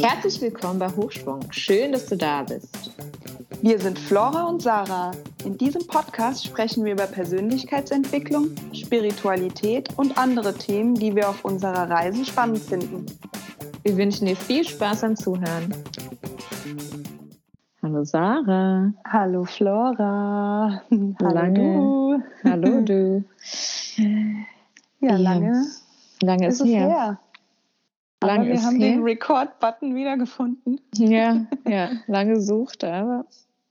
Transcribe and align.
Herzlich 0.00 0.40
willkommen 0.40 0.78
bei 0.78 0.88
Hochschwung. 0.88 1.40
Schön, 1.50 1.90
dass 1.92 2.06
du 2.06 2.16
da 2.16 2.44
bist. 2.44 2.92
Wir 3.62 3.80
sind 3.80 3.98
Flora 3.98 4.44
und 4.44 4.62
Sarah. 4.62 5.10
In 5.44 5.58
diesem 5.58 5.84
Podcast 5.88 6.46
sprechen 6.46 6.84
wir 6.84 6.92
über 6.92 7.06
Persönlichkeitsentwicklung, 7.06 8.50
Spiritualität 8.72 9.88
und 9.96 10.16
andere 10.16 10.54
Themen, 10.54 10.94
die 10.94 11.16
wir 11.16 11.28
auf 11.28 11.44
unserer 11.44 11.90
Reise 11.90 12.24
spannend 12.24 12.58
finden. 12.58 13.06
Wir 13.82 13.96
wünschen 13.96 14.26
dir 14.26 14.36
viel 14.36 14.64
Spaß 14.64 15.02
am 15.02 15.16
Zuhören. 15.16 15.74
Hallo 17.82 18.04
Sarah. 18.04 18.92
Hallo 19.08 19.44
Flora. 19.44 20.82
Hallo 20.90 21.34
lange. 21.34 21.54
du. 21.58 22.07
Hallo 22.48 22.80
du. 22.84 23.24
Ja, 25.00 25.16
lange. 25.16 25.66
Lange 26.22 26.46
ist, 26.48 26.60
ist 26.60 26.66
her. 26.66 26.88
her. 26.88 27.20
Lange 28.22 28.40
aber 28.40 28.48
wir 28.48 28.62
haben 28.62 28.80
her. 28.80 28.92
den 28.92 29.02
Record-Button 29.02 29.94
wiedergefunden. 29.94 30.80
Ja, 30.94 31.46
ja, 31.68 31.90
lange 32.06 32.34
gesucht, 32.34 32.82
aber. 32.84 33.26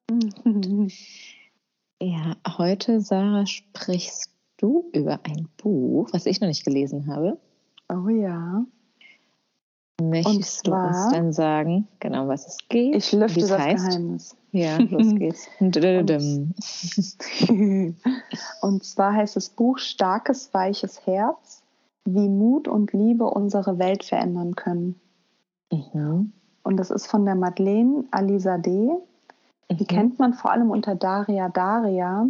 ja, 2.02 2.35
heute, 2.58 3.02
Sarah, 3.02 3.45
sprichst 3.45 4.32
du 4.58 4.90
über 4.94 5.20
ein 5.23 5.49
Buch, 5.57 6.09
was 6.13 6.26
ich 6.26 6.40
noch 6.40 6.48
nicht 6.48 6.63
gelesen 6.63 7.07
habe. 7.07 7.38
Oh 7.90 8.07
ja. 8.09 8.66
Möchtest 10.02 10.68
du 10.68 10.74
uns 10.74 11.10
dann 11.12 11.34
sagen, 11.34 11.88
genau 12.00 12.28
was 12.28 12.48
es 12.48 12.58
geht? 12.70 12.96
Ich 12.96 13.12
lüfte 13.14 13.40
das 13.40 13.58
heißt? 13.58 13.88
Geheimnis. 13.88 14.36
Ja, 14.52 14.78
los 14.90 15.16
geht's. 15.16 15.48
und, 15.60 15.76
und 18.62 18.84
zwar 18.84 19.14
heißt 19.14 19.36
das 19.36 19.50
Buch 19.50 19.80
Starkes, 19.80 20.54
weiches 20.54 21.05
Herz 21.05 21.64
wie 22.05 22.30
Mut 22.30 22.68
und 22.68 22.94
Liebe 22.94 23.26
unsere 23.26 23.80
Welt 23.80 24.04
verändern 24.04 24.55
können. 24.55 24.99
Mhm. 25.71 26.32
Und 26.64 26.77
das 26.77 26.91
ist 26.91 27.08
von 27.08 27.26
der 27.26 27.36
Madeleine 27.36 28.05
Alizadeh. 28.12 28.91
Die 29.70 29.84
mhm. 29.84 29.88
kennt 29.88 30.20
man 30.20 30.34
vor 30.34 30.52
allem 30.52 30.70
unter 30.70 30.96
Daria 30.96 31.49
Daria 31.49 32.27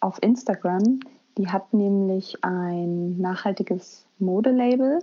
auf 0.00 0.20
Instagram. 0.22 1.00
Die 1.38 1.48
hat 1.48 1.72
nämlich 1.72 2.42
ein 2.42 3.18
nachhaltiges 3.18 4.06
Modelabel 4.18 5.00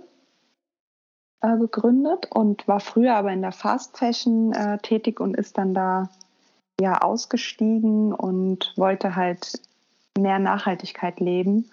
äh, 1.44 1.58
gegründet 1.58 2.26
und 2.30 2.66
war 2.66 2.80
früher 2.80 3.14
aber 3.14 3.32
in 3.32 3.42
der 3.42 3.52
Fast 3.52 3.98
Fashion 3.98 4.52
äh, 4.52 4.78
tätig 4.78 5.20
und 5.20 5.36
ist 5.36 5.58
dann 5.58 5.74
da 5.74 6.08
ja 6.80 7.02
ausgestiegen 7.02 8.12
und 8.12 8.72
wollte 8.76 9.14
halt 9.14 9.60
mehr 10.18 10.38
Nachhaltigkeit 10.38 11.20
leben 11.20 11.70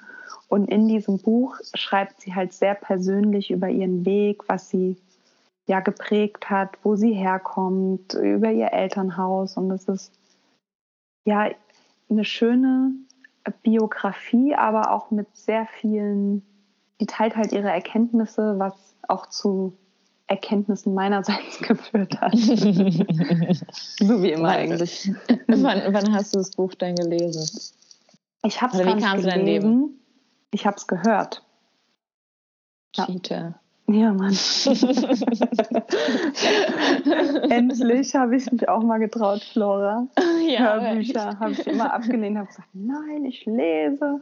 und 0.51 0.69
in 0.69 0.89
diesem 0.89 1.17
Buch 1.17 1.57
schreibt 1.75 2.19
sie 2.19 2.35
halt 2.35 2.51
sehr 2.51 2.75
persönlich 2.75 3.51
über 3.51 3.69
ihren 3.69 4.05
Weg, 4.05 4.49
was 4.49 4.69
sie 4.69 4.97
ja 5.65 5.79
geprägt 5.79 6.49
hat, 6.49 6.77
wo 6.83 6.97
sie 6.97 7.13
herkommt, 7.13 8.15
über 8.15 8.51
ihr 8.51 8.73
Elternhaus. 8.73 9.55
Und 9.55 9.69
das 9.69 9.85
ist 9.85 10.11
ja 11.25 11.49
eine 12.09 12.25
schöne 12.25 12.91
Biografie, 13.63 14.53
aber 14.53 14.91
auch 14.91 15.09
mit 15.09 15.33
sehr 15.33 15.67
vielen, 15.79 16.45
die 17.01 17.07
teilt 17.07 17.35
halt 17.35 17.51
ihre 17.51 17.69
Erkenntnisse, 17.69 18.59
was 18.59 18.73
auch 19.07 19.25
zu 19.25 19.75
Erkenntnissen 20.27 20.93
meinerseits 20.93 21.57
geführt 21.67 22.21
hat. 22.21 22.33
so 22.37 24.23
wie 24.23 24.31
immer 24.31 24.49
eigentlich. 24.49 25.11
wann, 25.47 25.93
wann, 25.93 26.13
hast 26.13 26.35
du 26.35 26.37
das 26.37 26.51
Buch 26.51 26.75
denn 26.75 26.95
gelesen? 26.95 27.49
Ich 28.43 28.61
habe 28.61 28.77
es 28.77 28.83
gelesen. 28.83 29.45
Leben? 29.45 29.99
Ich 30.51 30.65
habe 30.65 30.77
es 30.77 30.87
gehört. 30.87 31.43
Cheater. 32.95 33.59
Ja, 33.91 34.13
Mann. 34.13 34.31
Endlich 37.49 38.15
habe 38.15 38.37
ich 38.37 38.51
mich 38.51 38.69
auch 38.69 38.83
mal 38.83 38.99
getraut, 38.99 39.43
Flora. 39.43 40.07
Ja, 40.47 40.79
Hörbücher 40.79 41.39
habe 41.39 41.51
ich 41.51 41.67
immer 41.67 41.93
abgelehnt, 41.93 42.37
habe 42.37 42.47
gesagt, 42.47 42.69
nein, 42.73 43.25
ich 43.25 43.45
lese. 43.45 44.21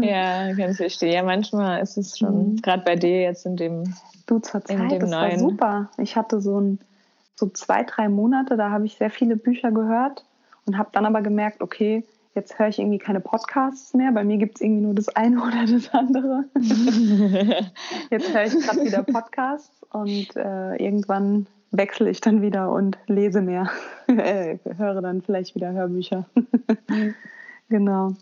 ja, 0.00 0.52
ganz 0.52 0.76
verstehen. 0.76 1.12
Ja, 1.12 1.22
manchmal 1.22 1.82
ist 1.82 1.96
es 1.96 2.18
schon, 2.18 2.52
mhm. 2.52 2.62
gerade 2.62 2.84
bei 2.84 2.96
dir 2.96 3.22
jetzt 3.22 3.46
in 3.46 3.56
dem 3.56 3.94
Du 4.26 4.38
zur 4.38 4.64
Zeit, 4.64 5.02
das 5.02 5.10
neuen. 5.10 5.12
war 5.12 5.38
super. 5.38 5.90
Ich 5.96 6.14
hatte 6.14 6.40
so, 6.40 6.60
ein, 6.60 6.78
so 7.34 7.48
zwei, 7.48 7.82
drei 7.82 8.08
Monate, 8.08 8.56
da 8.56 8.70
habe 8.70 8.86
ich 8.86 8.96
sehr 8.96 9.10
viele 9.10 9.36
Bücher 9.36 9.72
gehört 9.72 10.24
und 10.66 10.78
habe 10.78 10.90
dann 10.92 11.06
aber 11.06 11.22
gemerkt, 11.22 11.62
okay, 11.62 12.04
jetzt 12.34 12.58
höre 12.58 12.68
ich 12.68 12.78
irgendwie 12.78 12.98
keine 12.98 13.20
Podcasts 13.20 13.94
mehr. 13.94 14.12
Bei 14.12 14.24
mir 14.24 14.36
gibt 14.38 14.56
es 14.56 14.60
irgendwie 14.60 14.82
nur 14.82 14.94
das 14.94 15.08
eine 15.10 15.42
oder 15.42 15.66
das 15.66 15.92
andere. 15.92 16.44
jetzt 18.10 18.32
höre 18.32 18.44
ich 18.44 18.58
gerade 18.58 18.84
wieder 18.84 19.02
Podcasts 19.02 19.82
und 19.92 20.36
äh, 20.36 20.76
irgendwann 20.76 21.46
wechsle 21.70 22.10
ich 22.10 22.20
dann 22.20 22.40
wieder 22.42 22.70
und 22.70 22.98
lese 23.06 23.42
mehr. 23.42 23.70
äh, 24.06 24.58
höre 24.76 25.02
dann 25.02 25.22
vielleicht 25.22 25.54
wieder 25.54 25.72
Hörbücher. 25.72 26.26
genau. 27.68 28.12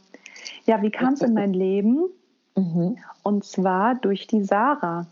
Ja, 0.65 0.83
wie 0.83 0.91
kam 0.91 1.15
es 1.15 1.23
in 1.23 1.34
mein 1.34 1.53
Leben? 1.53 2.09
Mhm. 2.56 2.99
Und 3.23 3.44
zwar 3.44 3.94
durch 3.94 4.27
die 4.27 4.43
Sarah. 4.43 5.06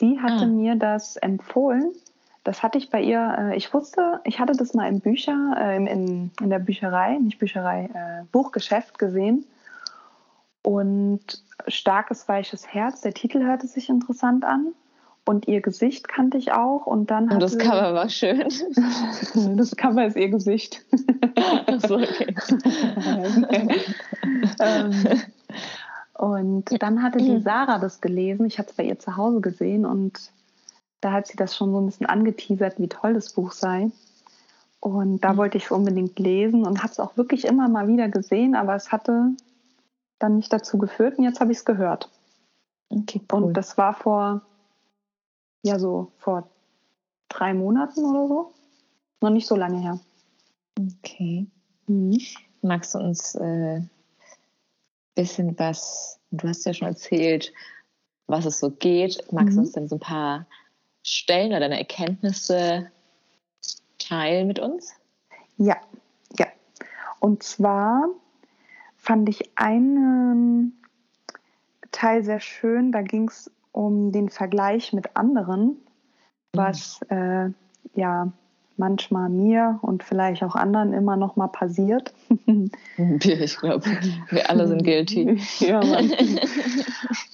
Die 0.00 0.20
hatte 0.20 0.44
ah. 0.44 0.48
mir 0.48 0.76
das 0.76 1.16
empfohlen 1.16 1.92
das 2.48 2.62
hatte 2.62 2.78
ich 2.78 2.88
bei 2.88 3.02
ihr, 3.02 3.36
äh, 3.38 3.56
ich 3.58 3.74
wusste, 3.74 4.20
ich 4.24 4.40
hatte 4.40 4.54
das 4.54 4.72
mal 4.72 4.88
im 4.88 5.00
Bücher, 5.00 5.54
äh, 5.58 5.76
in, 5.76 6.30
in 6.40 6.48
der 6.48 6.58
Bücherei, 6.58 7.18
nicht 7.18 7.38
Bücherei, 7.38 7.90
äh, 7.92 8.24
Buchgeschäft 8.32 8.98
gesehen. 8.98 9.44
Und 10.62 11.44
starkes, 11.66 12.26
weiches 12.26 12.66
Herz, 12.66 13.02
der 13.02 13.12
Titel 13.12 13.42
hörte 13.42 13.66
sich 13.66 13.90
interessant 13.90 14.46
an. 14.46 14.68
Und 15.26 15.46
ihr 15.46 15.60
Gesicht 15.60 16.08
kannte 16.08 16.38
ich 16.38 16.52
auch. 16.52 16.86
Und 16.86 17.10
dann 17.10 17.30
und 17.30 17.42
das 17.42 17.58
Cover 17.58 17.92
war 17.92 18.08
schön. 18.08 18.38
das 19.58 19.76
Cover 19.76 20.06
ist 20.06 20.16
ihr 20.16 20.30
Gesicht. 20.30 20.82
Achso, 21.66 21.96
okay. 21.96 22.34
ähm, 24.58 24.92
und 26.14 26.82
dann 26.82 27.02
hatte 27.02 27.18
die 27.18 27.40
Sarah 27.42 27.78
das 27.78 28.00
gelesen. 28.00 28.46
Ich 28.46 28.58
hatte 28.58 28.70
es 28.70 28.76
bei 28.76 28.84
ihr 28.84 28.98
zu 28.98 29.18
Hause 29.18 29.42
gesehen 29.42 29.84
und 29.84 30.32
da 31.00 31.12
hat 31.12 31.26
sie 31.26 31.36
das 31.36 31.56
schon 31.56 31.72
so 31.72 31.80
ein 31.80 31.86
bisschen 31.86 32.06
angeteasert, 32.06 32.78
wie 32.78 32.88
toll 32.88 33.14
das 33.14 33.32
Buch 33.32 33.52
sei. 33.52 33.90
Und 34.80 35.20
da 35.20 35.32
mhm. 35.32 35.36
wollte 35.38 35.58
ich 35.58 35.64
es 35.64 35.70
unbedingt 35.70 36.18
lesen 36.18 36.64
und 36.66 36.82
habe 36.82 36.92
es 36.92 37.00
auch 37.00 37.16
wirklich 37.16 37.44
immer 37.44 37.68
mal 37.68 37.88
wieder 37.88 38.08
gesehen, 38.08 38.54
aber 38.54 38.74
es 38.74 38.92
hatte 38.92 39.32
dann 40.18 40.36
nicht 40.36 40.52
dazu 40.52 40.78
geführt 40.78 41.18
und 41.18 41.24
jetzt 41.24 41.40
habe 41.40 41.52
ich 41.52 41.58
es 41.58 41.64
gehört. 41.64 42.10
Okay, 42.90 43.20
cool. 43.32 43.44
Und 43.44 43.54
das 43.54 43.76
war 43.76 43.94
vor, 43.94 44.42
ja, 45.62 45.78
so 45.78 46.12
vor 46.18 46.48
drei 47.28 47.54
Monaten 47.54 48.04
oder 48.04 48.26
so. 48.26 48.52
Noch 49.20 49.30
nicht 49.30 49.46
so 49.46 49.56
lange 49.56 49.78
her. 49.78 50.00
Okay. 50.78 51.46
Mhm. 51.86 52.18
Magst 52.62 52.94
du 52.94 52.98
uns 52.98 53.36
ein 53.36 53.82
äh, 53.82 53.82
bisschen 55.14 55.58
was, 55.58 56.20
du 56.30 56.48
hast 56.48 56.64
ja 56.64 56.72
schon 56.72 56.88
erzählt, 56.88 57.52
was 58.26 58.44
es 58.44 58.58
so 58.58 58.70
geht. 58.70 59.20
Magst 59.32 59.50
du 59.50 59.60
mhm. 59.60 59.66
uns 59.66 59.72
denn 59.72 59.88
so 59.88 59.96
ein 59.96 60.00
paar 60.00 60.46
stellen 61.08 61.50
oder 61.50 61.60
deine 61.60 61.78
Erkenntnisse 61.78 62.90
teilen 63.98 64.46
mit 64.46 64.58
uns? 64.58 64.94
Ja, 65.56 65.76
ja. 66.38 66.46
Und 67.20 67.42
zwar 67.42 68.08
fand 68.96 69.28
ich 69.28 69.50
einen 69.56 70.80
Teil 71.92 72.24
sehr 72.24 72.40
schön. 72.40 72.92
Da 72.92 73.02
ging 73.02 73.28
es 73.28 73.50
um 73.72 74.12
den 74.12 74.28
Vergleich 74.28 74.92
mit 74.92 75.16
anderen, 75.16 75.76
was 76.52 77.00
mhm. 77.10 77.16
äh, 77.16 77.98
ja 78.00 78.32
manchmal 78.78 79.28
mir 79.28 79.78
und 79.82 80.02
vielleicht 80.02 80.42
auch 80.42 80.54
anderen 80.54 80.92
immer 80.92 81.16
noch 81.16 81.36
mal 81.36 81.48
passiert. 81.48 82.14
ich 82.96 83.56
glaube, 83.58 83.84
wir 84.30 84.48
alle 84.48 84.66
sind 84.68 84.84
guilty. 84.84 85.40
ja, 85.58 85.84
Mann. 85.84 86.12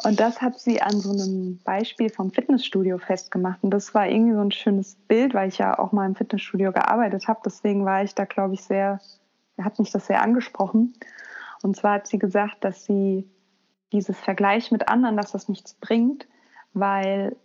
Und 0.05 0.21
das 0.21 0.41
hat 0.41 0.59
sie 0.59 0.81
an 0.81 1.01
so 1.01 1.11
einem 1.11 1.59
Beispiel 1.65 2.11
vom 2.11 2.31
Fitnessstudio 2.31 2.99
festgemacht. 2.99 3.63
Und 3.63 3.71
das 3.71 3.95
war 3.95 4.09
irgendwie 4.09 4.35
so 4.35 4.41
ein 4.41 4.51
schönes 4.51 4.97
Bild, 5.09 5.35
weil 5.35 5.49
ich 5.49 5.59
ja 5.59 5.79
auch 5.79 5.93
mal 5.93 6.07
im 6.07 6.15
Fitnessstudio 6.15 6.73
gearbeitet 6.73 7.29
habe. 7.29 7.41
Deswegen 7.45 7.85
war 7.85 8.03
ich 8.03 8.15
da, 8.15 8.25
glaube 8.25 8.55
ich, 8.55 8.63
sehr, 8.63 9.01
hat 9.61 9.79
mich 9.79 9.91
das 9.91 10.07
sehr 10.07 10.23
angesprochen. 10.23 10.95
Und 11.63 11.77
zwar 11.77 11.95
hat 11.95 12.07
sie 12.07 12.19
gesagt, 12.19 12.65
dass 12.65 12.85
sie 12.85 13.29
dieses 13.93 14.19
Vergleich 14.19 14.73
mit 14.73 14.89
anderen, 14.89 15.17
dass 15.17 15.33
das 15.33 15.49
nichts 15.49 15.75
bringt, 15.75 16.27
weil 16.73 17.37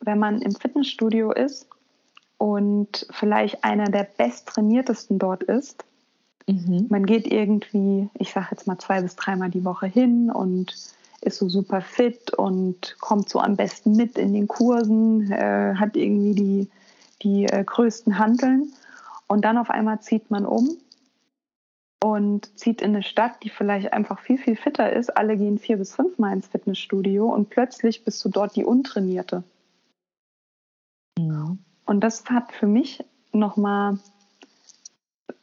wenn 0.00 0.18
man 0.18 0.40
im 0.40 0.54
Fitnessstudio 0.54 1.32
ist 1.32 1.68
und 2.38 3.06
vielleicht 3.10 3.64
einer 3.64 3.90
der 3.90 4.04
besttrainiertesten 4.16 5.18
dort 5.18 5.42
ist. 5.42 5.84
Mhm. 6.46 6.86
Man 6.88 7.04
geht 7.04 7.26
irgendwie, 7.26 8.08
ich 8.14 8.32
sage 8.32 8.48
jetzt 8.52 8.66
mal 8.66 8.78
zwei 8.78 9.02
bis 9.02 9.16
dreimal 9.16 9.50
die 9.50 9.64
Woche 9.64 9.86
hin 9.86 10.30
und 10.30 10.74
ist 11.20 11.38
so 11.38 11.48
super 11.48 11.80
fit 11.80 12.32
und 12.32 12.96
kommt 13.00 13.28
so 13.28 13.40
am 13.40 13.56
besten 13.56 13.96
mit 13.96 14.16
in 14.16 14.32
den 14.32 14.46
Kursen, 14.46 15.30
äh, 15.32 15.74
hat 15.74 15.96
irgendwie 15.96 16.34
die, 16.34 16.70
die 17.22 17.44
äh, 17.46 17.64
größten 17.64 18.18
Handeln. 18.18 18.72
Und 19.26 19.44
dann 19.44 19.58
auf 19.58 19.68
einmal 19.68 20.00
zieht 20.00 20.30
man 20.30 20.46
um 20.46 20.78
und 22.02 22.56
zieht 22.58 22.80
in 22.80 22.94
eine 22.94 23.02
Stadt, 23.02 23.42
die 23.42 23.50
vielleicht 23.50 23.92
einfach 23.92 24.20
viel, 24.20 24.38
viel 24.38 24.56
fitter 24.56 24.92
ist. 24.92 25.16
Alle 25.16 25.36
gehen 25.36 25.58
vier 25.58 25.76
bis 25.76 25.94
fünfmal 25.94 26.32
ins 26.32 26.46
Fitnessstudio 26.46 27.26
und 27.26 27.50
plötzlich 27.50 28.04
bist 28.04 28.24
du 28.24 28.28
dort 28.28 28.54
die 28.54 28.64
Untrainierte. 28.64 29.42
Und 31.88 32.00
das 32.00 32.22
hat 32.26 32.52
für 32.52 32.66
mich 32.66 33.02
nochmal 33.32 33.98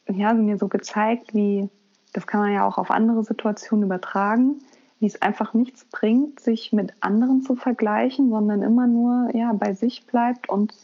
ja, 0.07 0.31
mir 0.36 0.59
so 0.59 0.68
gezeigt, 0.68 1.33
wie, 1.33 1.69
das 2.13 2.27
kann 2.27 2.39
man 2.39 2.53
ja 2.53 2.68
auch 2.68 2.77
auf 2.77 2.92
andere 2.92 3.24
Situationen 3.24 3.83
übertragen, 3.83 4.59
wie 5.00 5.07
es 5.07 5.19
einfach 5.24 5.56
nichts 5.56 5.86
bringt, 5.86 6.39
sich 6.39 6.71
mit 6.71 6.94
anderen 7.00 7.42
zu 7.42 7.56
vergleichen, 7.56 8.30
sondern 8.30 8.62
immer 8.62 8.86
nur 8.86 9.36
ja, 9.36 9.53
bei 9.53 9.74
sich 9.74 10.06
bleibt 10.06 10.47
und, 10.47 10.75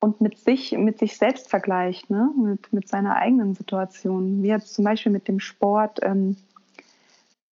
und 0.00 0.20
mit, 0.20 0.38
sich, 0.38 0.72
mit 0.72 0.98
sich 0.98 1.16
selbst 1.16 1.48
vergleicht, 1.48 2.10
ne? 2.10 2.28
mit, 2.36 2.72
mit 2.72 2.88
seiner 2.88 3.14
eigenen 3.14 3.54
Situation. 3.54 4.42
Wie 4.42 4.48
jetzt 4.48 4.74
zum 4.74 4.84
Beispiel 4.84 5.12
mit 5.12 5.28
dem 5.28 5.38
Sport. 5.38 6.00
Ähm, 6.02 6.36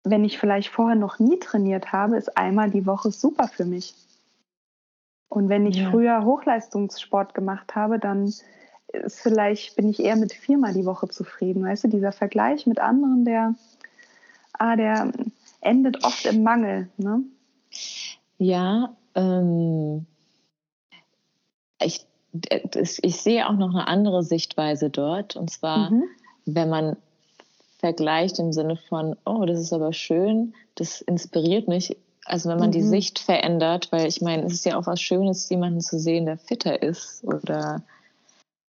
wenn 0.04 0.22
ich 0.22 0.38
vielleicht 0.38 0.68
vorher 0.68 0.96
noch 0.96 1.18
nie 1.18 1.40
trainiert 1.40 1.90
habe, 1.90 2.16
ist 2.16 2.36
einmal 2.36 2.70
die 2.70 2.86
Woche 2.86 3.10
super 3.10 3.48
für 3.48 3.64
mich. 3.64 4.03
Und 5.34 5.48
wenn 5.48 5.66
ich 5.66 5.76
ja. 5.76 5.90
früher 5.90 6.24
Hochleistungssport 6.24 7.34
gemacht 7.34 7.74
habe, 7.74 7.98
dann 7.98 8.26
ist 8.26 8.44
vielleicht 9.20 9.76
bin 9.76 9.88
ich 9.88 10.00
eher 10.00 10.16
mit 10.16 10.32
viermal 10.32 10.72
die 10.72 10.84
Woche 10.84 11.08
zufrieden. 11.08 11.64
Weißt 11.64 11.84
du, 11.84 11.88
dieser 11.88 12.12
Vergleich 12.12 12.66
mit 12.66 12.78
anderen, 12.78 13.24
der, 13.24 13.54
ah, 14.52 14.76
der 14.76 15.10
endet 15.60 16.04
oft 16.04 16.24
im 16.26 16.42
Mangel. 16.42 16.88
Ne? 16.96 17.22
Ja, 18.38 18.94
ähm, 19.14 20.06
ich, 21.80 22.06
ich 23.02 23.16
sehe 23.20 23.48
auch 23.48 23.54
noch 23.54 23.70
eine 23.70 23.88
andere 23.88 24.22
Sichtweise 24.22 24.90
dort. 24.90 25.36
Und 25.36 25.50
zwar, 25.50 25.90
mhm. 25.90 26.04
wenn 26.46 26.68
man 26.68 26.96
vergleicht 27.78 28.38
im 28.38 28.52
Sinne 28.52 28.76
von, 28.76 29.16
oh, 29.24 29.44
das 29.44 29.60
ist 29.60 29.72
aber 29.72 29.92
schön, 29.92 30.54
das 30.76 31.00
inspiriert 31.00 31.68
mich. 31.68 31.96
Also 32.24 32.48
wenn 32.48 32.58
man 32.58 32.68
mhm. 32.68 32.72
die 32.72 32.82
Sicht 32.82 33.18
verändert, 33.18 33.88
weil 33.90 34.06
ich 34.06 34.20
meine, 34.20 34.44
es 34.44 34.54
ist 34.54 34.64
ja 34.64 34.76
auch 34.76 34.86
was 34.86 35.00
Schönes, 35.00 35.48
jemanden 35.48 35.80
zu 35.80 35.98
sehen, 35.98 36.26
der 36.26 36.38
fitter 36.38 36.82
ist 36.82 37.22
oder 37.24 37.82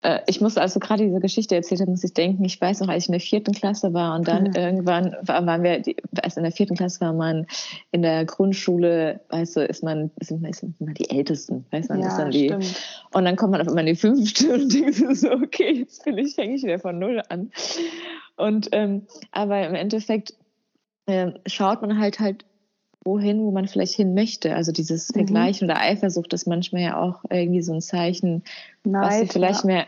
äh, 0.03 0.21
ich 0.27 0.41
muss 0.41 0.57
also 0.57 0.79
gerade 0.79 1.05
diese 1.05 1.21
Geschichte 1.21 1.57
erzählt 1.57 1.81
haben, 1.81 1.91
muss 1.91 2.05
ich 2.05 2.15
denken, 2.15 2.45
ich 2.45 2.61
weiß 2.61 2.81
noch, 2.81 2.89
als 2.89 3.05
ich 3.05 3.09
in 3.09 3.13
der 3.13 3.21
vierten 3.21 3.53
Klasse 3.53 3.93
war 3.95 4.15
und 4.15 4.29
dann 4.29 4.45
mhm. 4.45 4.55
irgendwann 4.55 5.17
war, 5.23 5.45
waren 5.45 5.63
wir, 5.63 5.83
als 6.23 6.37
in 6.37 6.45
der 6.45 6.53
vierten 6.53 6.77
Klasse 6.77 7.01
war 7.01 7.13
man 7.13 7.47
in 7.91 8.03
der 8.03 8.25
Grundschule, 8.25 9.21
weißt 9.31 9.57
du, 9.57 9.61
ist 9.65 9.83
man, 9.83 10.11
sind 10.21 10.45
immer 10.79 10.93
die 10.93 11.11
Ältesten, 11.11 11.65
weißt 11.71 11.91
man, 11.91 12.01
ja, 12.01 12.09
ist 12.09 12.17
dann 12.17 12.31
die. 12.31 12.47
Stimmt. 12.47 12.75
Und 13.13 13.25
dann 13.25 13.37
kommt 13.37 13.53
man 13.53 13.61
auf 13.61 13.69
einmal 13.69 13.89
in 13.89 13.95
die 13.95 14.01
fünfte 14.01 14.55
und 14.55 14.73
denkt 14.73 14.95
so, 15.17 15.33
okay, 15.33 15.81
jetzt 15.81 16.05
bin 16.05 16.19
ich, 16.19 16.37
hänge 16.37 16.55
ich 16.55 16.63
wieder 16.63 16.79
von 16.79 16.99
Null 16.99 17.23
an. 17.29 17.51
Und, 18.37 18.69
ähm, 18.73 19.07
aber 19.33 19.67
im 19.67 19.75
Endeffekt 19.75 20.35
äh, 21.07 21.33
schaut 21.47 21.83
man 21.83 21.99
halt 21.99 22.21
halt 22.21 22.45
wohin, 23.05 23.43
wo 23.45 23.51
man 23.51 23.69
vielleicht 23.69 23.95
hin 23.95 24.15
möchte. 24.15 24.55
Also 24.55 24.73
dieses 24.73 25.09
mhm. 25.09 25.15
Vergleichen 25.15 25.67
mhm. 25.67 25.73
oder 25.73 25.81
Eifersucht 25.81 26.33
ist 26.33 26.47
manchmal 26.47 26.83
ja 26.83 27.01
auch 27.01 27.25
irgendwie 27.31 27.63
so 27.63 27.73
ein 27.73 27.81
Zeichen, 27.81 28.43
Neid, 28.85 29.07
was 29.07 29.21
wir 29.21 29.27
vielleicht 29.29 29.61
ja. 29.61 29.67
mehr, 29.67 29.87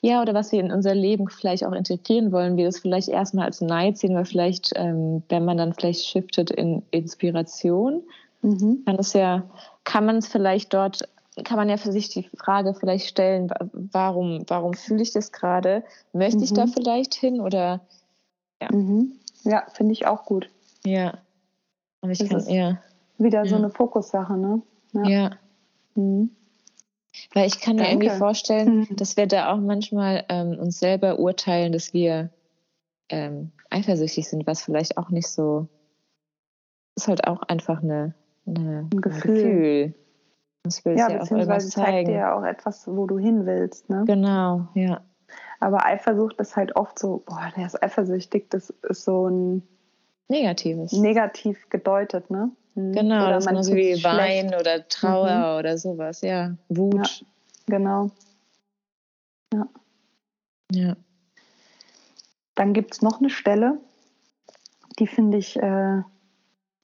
ja, 0.00 0.22
oder 0.22 0.34
was 0.34 0.52
wir 0.52 0.60
in 0.60 0.72
unser 0.72 0.94
Leben 0.94 1.28
vielleicht 1.28 1.64
auch 1.64 1.72
integrieren 1.72 2.32
wollen, 2.32 2.56
wir 2.56 2.66
das 2.66 2.78
vielleicht 2.78 3.08
erstmal 3.08 3.46
als 3.46 3.60
Neid 3.60 3.98
sehen, 3.98 4.14
weil 4.14 4.24
vielleicht, 4.24 4.72
ähm, 4.76 5.22
wenn 5.28 5.44
man 5.44 5.56
dann 5.56 5.74
vielleicht 5.74 6.04
shiftet 6.04 6.50
in 6.50 6.82
Inspiration, 6.90 8.02
mhm. 8.42 8.82
kann 8.84 8.96
es 8.96 9.12
ja, 9.12 9.44
kann 9.84 10.04
man 10.04 10.16
es 10.16 10.28
vielleicht 10.28 10.74
dort, 10.74 11.08
kann 11.44 11.56
man 11.56 11.68
ja 11.68 11.76
für 11.78 11.92
sich 11.92 12.10
die 12.10 12.28
Frage 12.36 12.74
vielleicht 12.74 13.06
stellen, 13.06 13.50
warum, 13.72 14.44
warum 14.48 14.74
fühle 14.74 15.02
ich 15.02 15.12
das 15.12 15.32
gerade? 15.32 15.82
Möchte 16.12 16.38
mhm. 16.38 16.44
ich 16.44 16.52
da 16.52 16.66
mhm. 16.66 16.70
vielleicht 16.70 17.14
hin 17.14 17.40
oder 17.40 17.80
ja. 18.60 18.68
Mhm. 18.70 19.12
Ja, 19.44 19.64
finde 19.72 19.92
ich 19.92 20.06
auch 20.06 20.24
gut. 20.24 20.48
Ja. 20.84 21.18
Aber 22.02 22.12
ich 22.12 22.18
das 22.18 22.28
kann, 22.28 22.38
ist 22.38 22.50
ja. 22.50 22.78
wieder 23.18 23.44
ja. 23.44 23.48
so 23.48 23.56
eine 23.56 23.70
Fokussache, 23.70 24.36
ne? 24.36 24.62
Ja. 24.92 25.08
ja. 25.08 25.30
Mhm. 25.94 26.30
Weil 27.34 27.46
ich 27.46 27.60
kann 27.60 27.76
Danke. 27.76 27.96
mir 27.96 28.04
irgendwie 28.04 28.18
vorstellen, 28.18 28.86
mhm. 28.90 28.96
dass 28.96 29.16
wir 29.16 29.26
da 29.26 29.52
auch 29.52 29.58
manchmal 29.58 30.24
ähm, 30.28 30.58
uns 30.58 30.78
selber 30.78 31.18
urteilen, 31.18 31.72
dass 31.72 31.92
wir 31.94 32.30
ähm, 33.08 33.52
eifersüchtig 33.70 34.28
sind, 34.28 34.46
was 34.46 34.62
vielleicht 34.62 34.98
auch 34.98 35.10
nicht 35.10 35.28
so 35.28 35.68
ist 36.96 37.08
halt 37.08 37.26
auch 37.26 37.42
einfach 37.42 37.82
eine, 37.82 38.14
eine 38.46 38.88
ein 38.92 39.00
Gefühl. 39.00 39.30
Ein 39.30 39.44
Gefühl. 39.44 39.94
Das 40.64 40.84
will 40.84 40.96
ja, 40.96 41.10
ja 41.10 41.18
beziehungsweise 41.18 41.70
zeigt 41.70 42.08
dir 42.08 42.14
ja 42.14 42.38
auch 42.38 42.44
etwas, 42.44 42.86
wo 42.86 43.06
du 43.06 43.18
hin 43.18 43.46
willst. 43.46 43.90
Ne? 43.90 44.04
Genau, 44.06 44.68
ja. 44.74 45.00
Aber 45.58 45.86
Eifersucht 45.86 46.38
ist 46.38 46.56
halt 46.56 46.76
oft 46.76 46.98
so, 46.98 47.22
boah, 47.26 47.50
der 47.56 47.66
ist 47.66 47.82
eifersüchtig, 47.82 48.50
das 48.50 48.70
ist 48.70 49.04
so 49.04 49.28
ein 49.28 49.62
Negatives. 50.28 50.92
Negativ 50.92 51.68
gedeutet, 51.68 52.30
ne? 52.30 52.50
Mhm. 52.74 52.92
Genau, 52.92 53.24
oder 53.24 53.34
das 53.34 53.44
man 53.44 53.62
so 53.62 53.74
wie 53.74 54.02
Wein 54.02 54.54
oder 54.54 54.88
Trauer 54.88 55.54
mhm. 55.54 55.58
oder 55.58 55.78
sowas, 55.78 56.22
ja. 56.22 56.56
Wut. 56.68 56.94
Ja, 57.20 57.26
genau. 57.66 58.10
Ja. 59.52 59.68
Ja. 60.72 60.96
Dann 62.54 62.72
gibt 62.72 62.94
es 62.94 63.02
noch 63.02 63.20
eine 63.20 63.30
Stelle, 63.30 63.78
die 64.98 65.06
finde 65.06 65.38
ich 65.38 65.56
äh, 65.56 66.02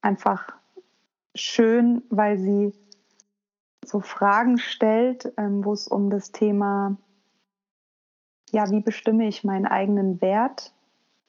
einfach 0.01 0.53
schön, 1.35 2.03
weil 2.11 2.39
sie 2.39 2.73
so 3.85 4.01
Fragen 4.01 4.59
stellt, 4.59 5.33
ähm, 5.37 5.65
wo 5.65 5.73
es 5.73 5.89
um 5.89 6.11
das 6.11 6.33
Thema, 6.33 6.97
ja, 8.51 8.71
wie 8.71 8.81
bestimme 8.81 9.27
ich 9.27 9.45
meinen 9.45 9.67
eigenen 9.67 10.21
Wert 10.21 10.73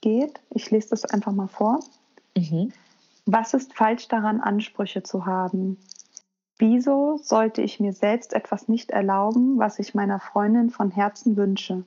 geht. 0.02 0.42
Ich 0.50 0.72
lese 0.72 0.90
das 0.90 1.06
einfach 1.06 1.32
mal 1.32 1.48
vor. 1.48 1.80
Mhm. 2.36 2.72
Was 3.26 3.54
ist 3.54 3.76
falsch 3.76 4.08
daran, 4.08 4.42
Ansprüche 4.42 5.04
zu 5.04 5.26
haben? 5.26 5.78
Wieso 6.58 7.18
sollte 7.18 7.62
ich 7.62 7.80
mir 7.80 7.94
selbst 7.94 8.34
etwas 8.34 8.68
nicht 8.68 8.92
erlauben, 8.92 9.60
was 9.60 9.80
ich 9.80 9.96
meiner 9.96 10.20
Freundin 10.20 10.70
von 10.70 10.92
Herzen 10.92 11.38
wünsche? 11.38 11.86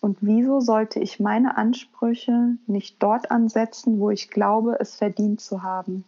Und 0.00 0.18
wieso 0.20 0.60
sollte 0.60 0.98
ich 0.98 1.20
meine 1.20 1.56
Ansprüche 1.56 2.56
nicht 2.66 3.02
dort 3.02 3.30
ansetzen, 3.30 4.00
wo 4.00 4.10
ich 4.10 4.30
glaube, 4.30 4.78
es 4.80 4.96
verdient 4.96 5.40
zu 5.40 5.62
haben? 5.62 6.04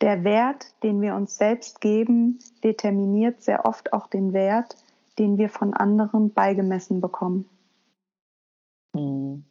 Der 0.00 0.24
Wert, 0.24 0.66
den 0.82 1.00
wir 1.00 1.14
uns 1.14 1.36
selbst 1.36 1.80
geben, 1.80 2.38
determiniert 2.62 3.42
sehr 3.42 3.64
oft 3.64 3.92
auch 3.92 4.06
den 4.06 4.32
Wert, 4.32 4.76
den 5.18 5.38
wir 5.38 5.48
von 5.48 5.74
anderen 5.74 6.32
beigemessen 6.32 7.00
bekommen. 7.00 7.48
Mhm. 8.92 9.44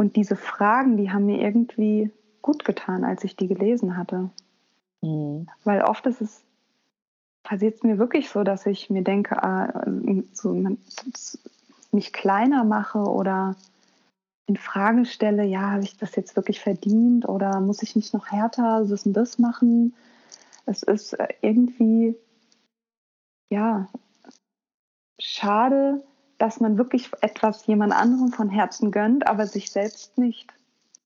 Und 0.00 0.16
diese 0.16 0.34
Fragen, 0.34 0.96
die 0.96 1.10
haben 1.10 1.26
mir 1.26 1.42
irgendwie 1.42 2.10
gut 2.40 2.64
getan, 2.64 3.04
als 3.04 3.22
ich 3.22 3.36
die 3.36 3.48
gelesen 3.48 3.98
hatte. 3.98 4.30
Mhm. 5.02 5.46
Weil 5.62 5.82
oft 5.82 6.06
ist 6.06 6.22
es, 6.22 6.42
passiert 7.42 7.74
es 7.74 7.82
mir 7.82 7.98
wirklich 7.98 8.30
so, 8.30 8.42
dass 8.42 8.64
ich 8.64 8.88
mir 8.88 9.02
denke, 9.02 9.42
ah, 9.42 9.84
so, 10.32 10.54
mich 11.92 12.14
kleiner 12.14 12.64
mache 12.64 13.00
oder 13.00 13.56
in 14.46 14.56
Frage 14.56 15.04
stelle, 15.04 15.44
ja, 15.44 15.72
habe 15.72 15.84
ich 15.84 15.98
das 15.98 16.16
jetzt 16.16 16.34
wirklich 16.34 16.60
verdient 16.60 17.28
oder 17.28 17.60
muss 17.60 17.82
ich 17.82 17.94
nicht 17.94 18.14
noch 18.14 18.32
härter 18.32 18.86
das 18.88 19.04
und 19.04 19.12
das 19.12 19.38
machen? 19.38 19.92
Es 20.64 20.82
ist 20.82 21.12
äh, 21.12 21.28
irgendwie, 21.42 22.16
ja, 23.52 23.86
schade, 25.20 26.02
dass 26.40 26.58
man 26.58 26.78
wirklich 26.78 27.10
etwas 27.20 27.66
jemand 27.66 27.92
anderem 27.92 28.32
von 28.32 28.48
Herzen 28.48 28.90
gönnt, 28.90 29.26
aber 29.26 29.46
sich 29.46 29.70
selbst 29.70 30.16
nicht. 30.16 30.50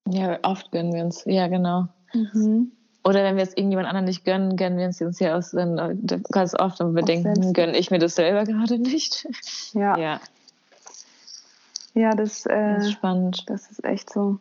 Ja, 0.09 0.39
oft 0.43 0.71
gönnen 0.71 0.95
wir 0.95 1.05
uns. 1.05 1.25
Ja, 1.27 1.49
genau. 1.49 1.89
Mhm. 2.13 2.71
Oder 3.03 3.25
wenn 3.25 3.35
wir 3.35 3.43
es 3.43 3.57
irgendjemand 3.57 3.89
anderen 3.89 4.05
nicht 4.05 4.25
gönnen, 4.25 4.57
gönnen 4.57 4.79
wir 4.79 4.87
uns 4.87 5.01
uns 5.03 5.19
ja 5.19 5.37
aus, 5.37 5.53
äh, 5.53 5.97
ganz 6.31 6.55
oft 6.55 6.81
und 6.81 6.95
wir 6.95 7.03
Auch 7.03 7.07
denken, 7.07 7.53
gönne 7.53 7.77
ich 7.77 7.91
mir 7.91 7.99
das 7.99 8.15
selber 8.15 8.45
gerade 8.45 8.79
nicht. 8.79 9.27
Ja. 9.73 9.99
Ja, 9.99 10.21
ja 11.95 12.15
das, 12.15 12.47
äh, 12.47 12.77
das 12.77 12.85
ist 12.85 12.93
spannend. 12.93 13.45
Das 13.51 13.69
ist 13.73 13.85
echt 13.85 14.13
so. 14.13 14.39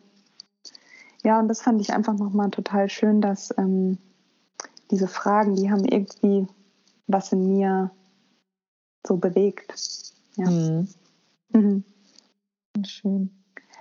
Ja, 1.24 1.40
und 1.40 1.48
das 1.48 1.60
fand 1.60 1.80
ich 1.80 1.92
einfach 1.92 2.14
nochmal 2.14 2.50
total 2.50 2.88
schön, 2.88 3.20
dass 3.20 3.52
ähm, 3.58 3.98
diese 4.92 5.08
Fragen, 5.08 5.56
die 5.56 5.72
haben 5.72 5.84
irgendwie 5.84 6.46
was 7.08 7.32
in 7.32 7.52
mir 7.52 7.90
so 9.04 9.16
bewegt. 9.16 10.03
Ja. 10.36 10.50
Mhm. 10.50 10.88
Mhm. 11.52 11.84
Schön. 12.84 13.30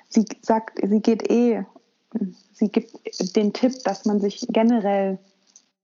Sie 0.10 0.26
sagt, 0.42 0.80
sie 0.88 1.00
geht 1.00 1.30
eh, 1.32 1.64
sie 2.54 2.70
gibt 2.70 2.92
den 3.36 3.54
Tipp, 3.54 3.74
dass 3.84 4.06
man 4.06 4.20
sich 4.20 4.46
generell 4.50 5.18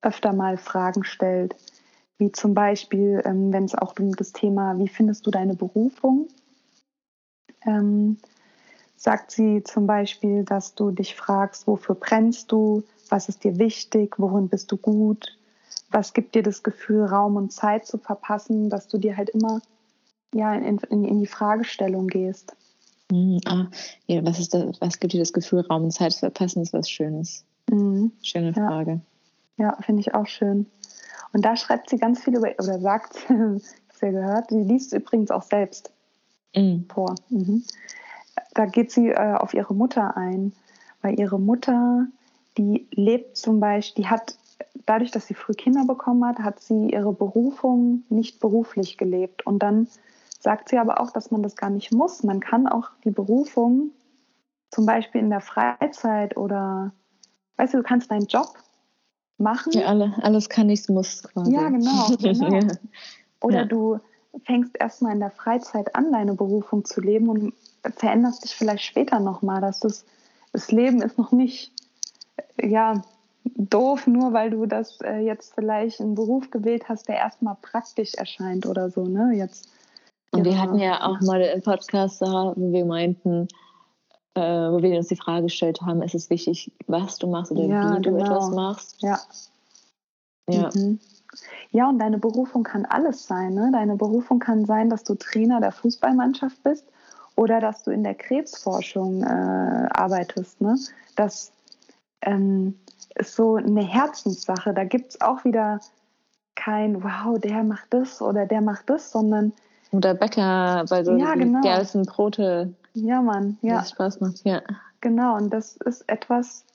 öfter 0.01 0.33
mal 0.33 0.57
Fragen 0.57 1.03
stellt, 1.03 1.55
wie 2.17 2.31
zum 2.31 2.53
Beispiel, 2.53 3.21
ähm, 3.25 3.51
wenn 3.51 3.65
es 3.65 3.75
auch 3.75 3.97
um 3.99 4.11
das 4.15 4.33
Thema, 4.33 4.77
wie 4.77 4.87
findest 4.87 5.25
du 5.25 5.31
deine 5.31 5.55
Berufung? 5.55 6.27
Ähm, 7.65 8.17
sagt 8.95 9.31
sie 9.31 9.63
zum 9.63 9.87
Beispiel, 9.87 10.43
dass 10.43 10.75
du 10.75 10.91
dich 10.91 11.15
fragst, 11.15 11.65
wofür 11.65 11.95
brennst 11.95 12.51
du, 12.51 12.83
was 13.09 13.29
ist 13.29 13.43
dir 13.43 13.57
wichtig, 13.57 14.19
worin 14.19 14.49
bist 14.49 14.71
du 14.71 14.77
gut, 14.77 15.37
was 15.89 16.13
gibt 16.13 16.35
dir 16.35 16.43
das 16.43 16.61
Gefühl, 16.61 17.05
Raum 17.05 17.35
und 17.35 17.51
Zeit 17.51 17.87
zu 17.87 17.97
verpassen, 17.97 18.69
dass 18.69 18.87
du 18.87 18.97
dir 18.97 19.17
halt 19.17 19.29
immer 19.29 19.61
ja, 20.33 20.53
in, 20.53 20.77
in, 20.77 21.05
in 21.05 21.19
die 21.19 21.27
Fragestellung 21.27 22.07
gehst. 22.07 22.55
Mhm, 23.11 23.39
ah, 23.45 23.67
ja, 24.07 24.23
was, 24.23 24.39
ist 24.39 24.53
das, 24.53 24.79
was 24.79 24.99
gibt 24.99 25.13
dir 25.13 25.19
das 25.19 25.33
Gefühl, 25.33 25.61
Raum 25.61 25.85
und 25.85 25.91
Zeit 25.91 26.13
zu 26.13 26.19
verpassen, 26.19 26.61
ist 26.61 26.73
was 26.73 26.89
Schönes? 26.89 27.43
Mhm. 27.69 28.11
Schöne 28.21 28.53
Frage. 28.53 29.01
Ja, 29.57 29.65
ja 29.65 29.77
finde 29.81 30.01
ich 30.01 30.13
auch 30.13 30.27
schön. 30.27 30.67
Und 31.33 31.45
da 31.45 31.55
schreibt 31.55 31.89
sie 31.89 31.97
ganz 31.97 32.23
viel 32.23 32.35
über, 32.35 32.49
oder 32.59 32.79
sagt, 32.79 33.27
hast 33.29 34.01
ja 34.01 34.11
gehört, 34.11 34.49
sie 34.49 34.63
liest 34.63 34.93
übrigens 34.93 35.31
auch 35.31 35.43
selbst 35.43 35.91
mhm. 36.55 36.85
vor. 36.93 37.15
Mhm. 37.29 37.63
Da 38.53 38.65
geht 38.65 38.91
sie 38.91 39.09
äh, 39.09 39.33
auf 39.35 39.53
ihre 39.53 39.73
Mutter 39.73 40.15
ein, 40.15 40.53
weil 41.01 41.19
ihre 41.19 41.39
Mutter, 41.39 42.07
die 42.57 42.87
lebt 42.91 43.37
zum 43.37 43.59
Beispiel, 43.59 44.03
die 44.03 44.09
hat 44.09 44.37
dadurch, 44.85 45.11
dass 45.11 45.27
sie 45.27 45.33
früh 45.33 45.53
Kinder 45.53 45.85
bekommen 45.85 46.25
hat, 46.25 46.39
hat 46.39 46.59
sie 46.61 46.91
ihre 46.91 47.13
Berufung 47.13 48.03
nicht 48.09 48.39
beruflich 48.39 48.97
gelebt. 48.97 49.45
Und 49.45 49.59
dann 49.59 49.87
sagt 50.39 50.69
sie 50.69 50.77
aber 50.77 50.99
auch, 51.01 51.11
dass 51.11 51.31
man 51.31 51.43
das 51.43 51.55
gar 51.55 51.69
nicht 51.69 51.91
muss. 51.91 52.23
Man 52.23 52.39
kann 52.39 52.67
auch 52.67 52.89
die 53.03 53.11
Berufung 53.11 53.91
zum 54.71 54.85
Beispiel 54.85 55.21
in 55.21 55.29
der 55.29 55.41
Freizeit 55.41 56.37
oder, 56.37 56.91
weißt 57.57 57.73
du, 57.73 57.77
du 57.77 57.83
kannst 57.83 58.09
deinen 58.09 58.25
Job 58.27 58.53
machen. 59.37 59.73
Ja, 59.73 59.87
alle, 59.87 60.13
alles 60.21 60.49
kann, 60.49 60.67
nichts 60.67 60.89
muss 60.89 61.23
quasi. 61.23 61.53
Ja, 61.53 61.69
genau. 61.69 62.07
genau. 62.17 62.55
ja. 62.55 62.67
Oder 63.41 63.59
ja. 63.59 63.65
du 63.65 63.99
fängst 64.45 64.77
erstmal 64.79 65.13
in 65.13 65.19
der 65.19 65.31
Freizeit 65.31 65.95
an, 65.95 66.11
deine 66.11 66.35
Berufung 66.35 66.85
zu 66.85 67.01
leben 67.01 67.29
und 67.29 67.53
veränderst 67.95 68.43
dich 68.43 68.55
vielleicht 68.55 68.83
später 68.83 69.19
nochmal, 69.19 69.61
dass 69.61 69.79
das, 69.79 70.05
das 70.53 70.71
Leben 70.71 71.01
ist 71.01 71.17
noch 71.17 71.31
nicht, 71.31 71.71
ja, 72.61 73.01
doof, 73.55 74.05
nur 74.07 74.33
weil 74.33 74.51
du 74.51 74.65
das 74.65 74.99
äh, 75.01 75.19
jetzt 75.19 75.55
vielleicht 75.55 75.99
einen 76.01 76.15
Beruf 76.15 76.51
gewählt 76.51 76.87
hast, 76.87 77.07
der 77.07 77.15
erstmal 77.15 77.55
praktisch 77.61 78.13
erscheint 78.13 78.65
oder 78.65 78.89
so, 78.89 79.05
ne? 79.05 79.31
Jetzt. 79.33 79.69
Und 80.31 80.45
wir 80.45 80.61
hatten 80.61 80.79
ja 80.79 81.05
auch 81.05 81.19
mal 81.21 81.41
einen 81.41 81.61
Podcast 81.61 82.21
da, 82.21 82.53
wo 82.55 82.71
wir 82.71 82.85
meinten, 82.85 83.47
äh, 84.35 84.41
wo 84.41 84.81
wir 84.81 84.97
uns 84.97 85.07
die 85.07 85.15
Frage 85.15 85.43
gestellt 85.43 85.81
haben, 85.81 86.01
ist 86.01 86.15
es 86.15 86.29
wichtig, 86.29 86.71
was 86.87 87.17
du 87.17 87.27
machst 87.27 87.51
oder 87.51 87.63
ja, 87.63 87.97
wie 87.97 88.01
genau. 88.01 88.17
du 88.17 88.23
etwas 88.23 88.49
machst? 88.51 89.01
Ja. 89.01 89.19
Ja. 90.49 90.69
Mhm. 90.73 90.99
Ja, 91.71 91.89
und 91.89 91.99
deine 91.99 92.17
Berufung 92.17 92.63
kann 92.63 92.85
alles 92.85 93.27
sein. 93.27 93.53
Ne? 93.53 93.69
Deine 93.71 93.95
Berufung 93.95 94.39
kann 94.39 94.65
sein, 94.65 94.89
dass 94.89 95.03
du 95.03 95.15
Trainer 95.15 95.61
der 95.61 95.71
Fußballmannschaft 95.71 96.63
bist 96.63 96.85
oder 97.35 97.59
dass 97.59 97.83
du 97.83 97.91
in 97.91 98.03
der 98.03 98.15
Krebsforschung 98.15 99.23
äh, 99.23 99.87
arbeitest. 99.91 100.61
Ne? 100.61 100.77
Das, 101.15 101.51
ähm, 102.21 102.75
ist 103.15 103.35
so 103.35 103.55
eine 103.55 103.83
Herzenssache. 103.83 104.73
Da 104.73 104.83
gibt 104.83 105.11
es 105.11 105.21
auch 105.21 105.43
wieder 105.43 105.79
kein, 106.55 107.03
wow, 107.03 107.39
der 107.39 107.63
macht 107.63 107.87
das 107.91 108.21
oder 108.21 108.45
der 108.45 108.61
macht 108.61 108.89
das, 108.89 109.11
sondern. 109.11 109.53
Oder 109.91 110.13
Bäcker 110.13 110.85
bei 110.89 111.03
so 111.03 111.15
ja, 111.15 111.33
genau. 111.35 111.61
geilsten 111.61 112.05
Brote. 112.05 112.73
Ja, 112.93 113.21
Mann, 113.21 113.57
ja. 113.61 113.79
Das 113.79 113.91
Spaß 113.91 114.19
macht, 114.21 114.45
ja. 114.45 114.61
Genau, 115.01 115.35
und 115.35 115.51
das 115.51 115.77
ist 115.77 116.07
etwas, 116.07 116.65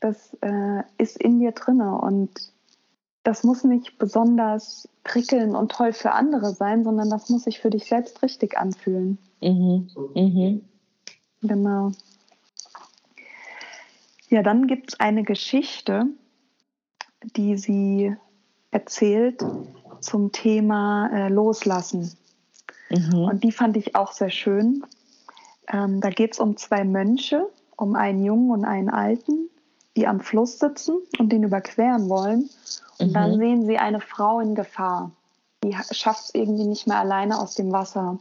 das 0.00 0.36
äh, 0.40 0.82
ist 0.98 1.16
in 1.18 1.40
dir 1.40 1.52
drinne 1.52 1.98
und 1.98 2.30
das 3.24 3.44
muss 3.44 3.64
nicht 3.64 3.98
besonders 3.98 4.88
prickeln 5.04 5.54
und 5.54 5.72
toll 5.72 5.92
für 5.92 6.12
andere 6.12 6.54
sein, 6.54 6.84
sondern 6.84 7.10
das 7.10 7.28
muss 7.28 7.44
sich 7.44 7.60
für 7.60 7.70
dich 7.70 7.86
selbst 7.86 8.22
richtig 8.22 8.58
anfühlen. 8.58 9.18
Mhm. 9.40 9.88
Mhm. 10.14 10.64
Genau. 11.42 11.92
Ja, 14.28 14.42
dann 14.42 14.66
gibt 14.66 14.92
es 14.92 15.00
eine 15.00 15.24
Geschichte, 15.24 16.06
die 17.36 17.56
sie 17.58 18.16
erzählt 18.70 19.44
zum 20.00 20.32
Thema 20.32 21.10
äh, 21.12 21.28
Loslassen. 21.28 22.16
Mhm. 22.92 23.24
Und 23.24 23.44
die 23.44 23.52
fand 23.52 23.76
ich 23.76 23.96
auch 23.96 24.12
sehr 24.12 24.30
schön. 24.30 24.84
Ähm, 25.68 26.00
da 26.00 26.10
geht 26.10 26.34
es 26.34 26.38
um 26.40 26.56
zwei 26.56 26.84
Mönche, 26.84 27.48
um 27.76 27.96
einen 27.96 28.24
Jungen 28.24 28.50
und 28.50 28.64
einen 28.64 28.90
Alten, 28.90 29.48
die 29.96 30.06
am 30.06 30.20
Fluss 30.20 30.58
sitzen 30.58 30.98
und 31.18 31.30
den 31.30 31.42
überqueren 31.42 32.08
wollen. 32.08 32.50
Und 32.98 33.08
mhm. 33.08 33.12
dann 33.12 33.38
sehen 33.38 33.66
sie 33.66 33.78
eine 33.78 34.00
Frau 34.00 34.40
in 34.40 34.54
Gefahr. 34.54 35.10
Die 35.64 35.76
schafft 35.92 36.24
es 36.24 36.34
irgendwie 36.34 36.66
nicht 36.66 36.86
mehr 36.86 36.98
alleine 36.98 37.38
aus 37.40 37.54
dem 37.54 37.72
Wasser. 37.72 38.18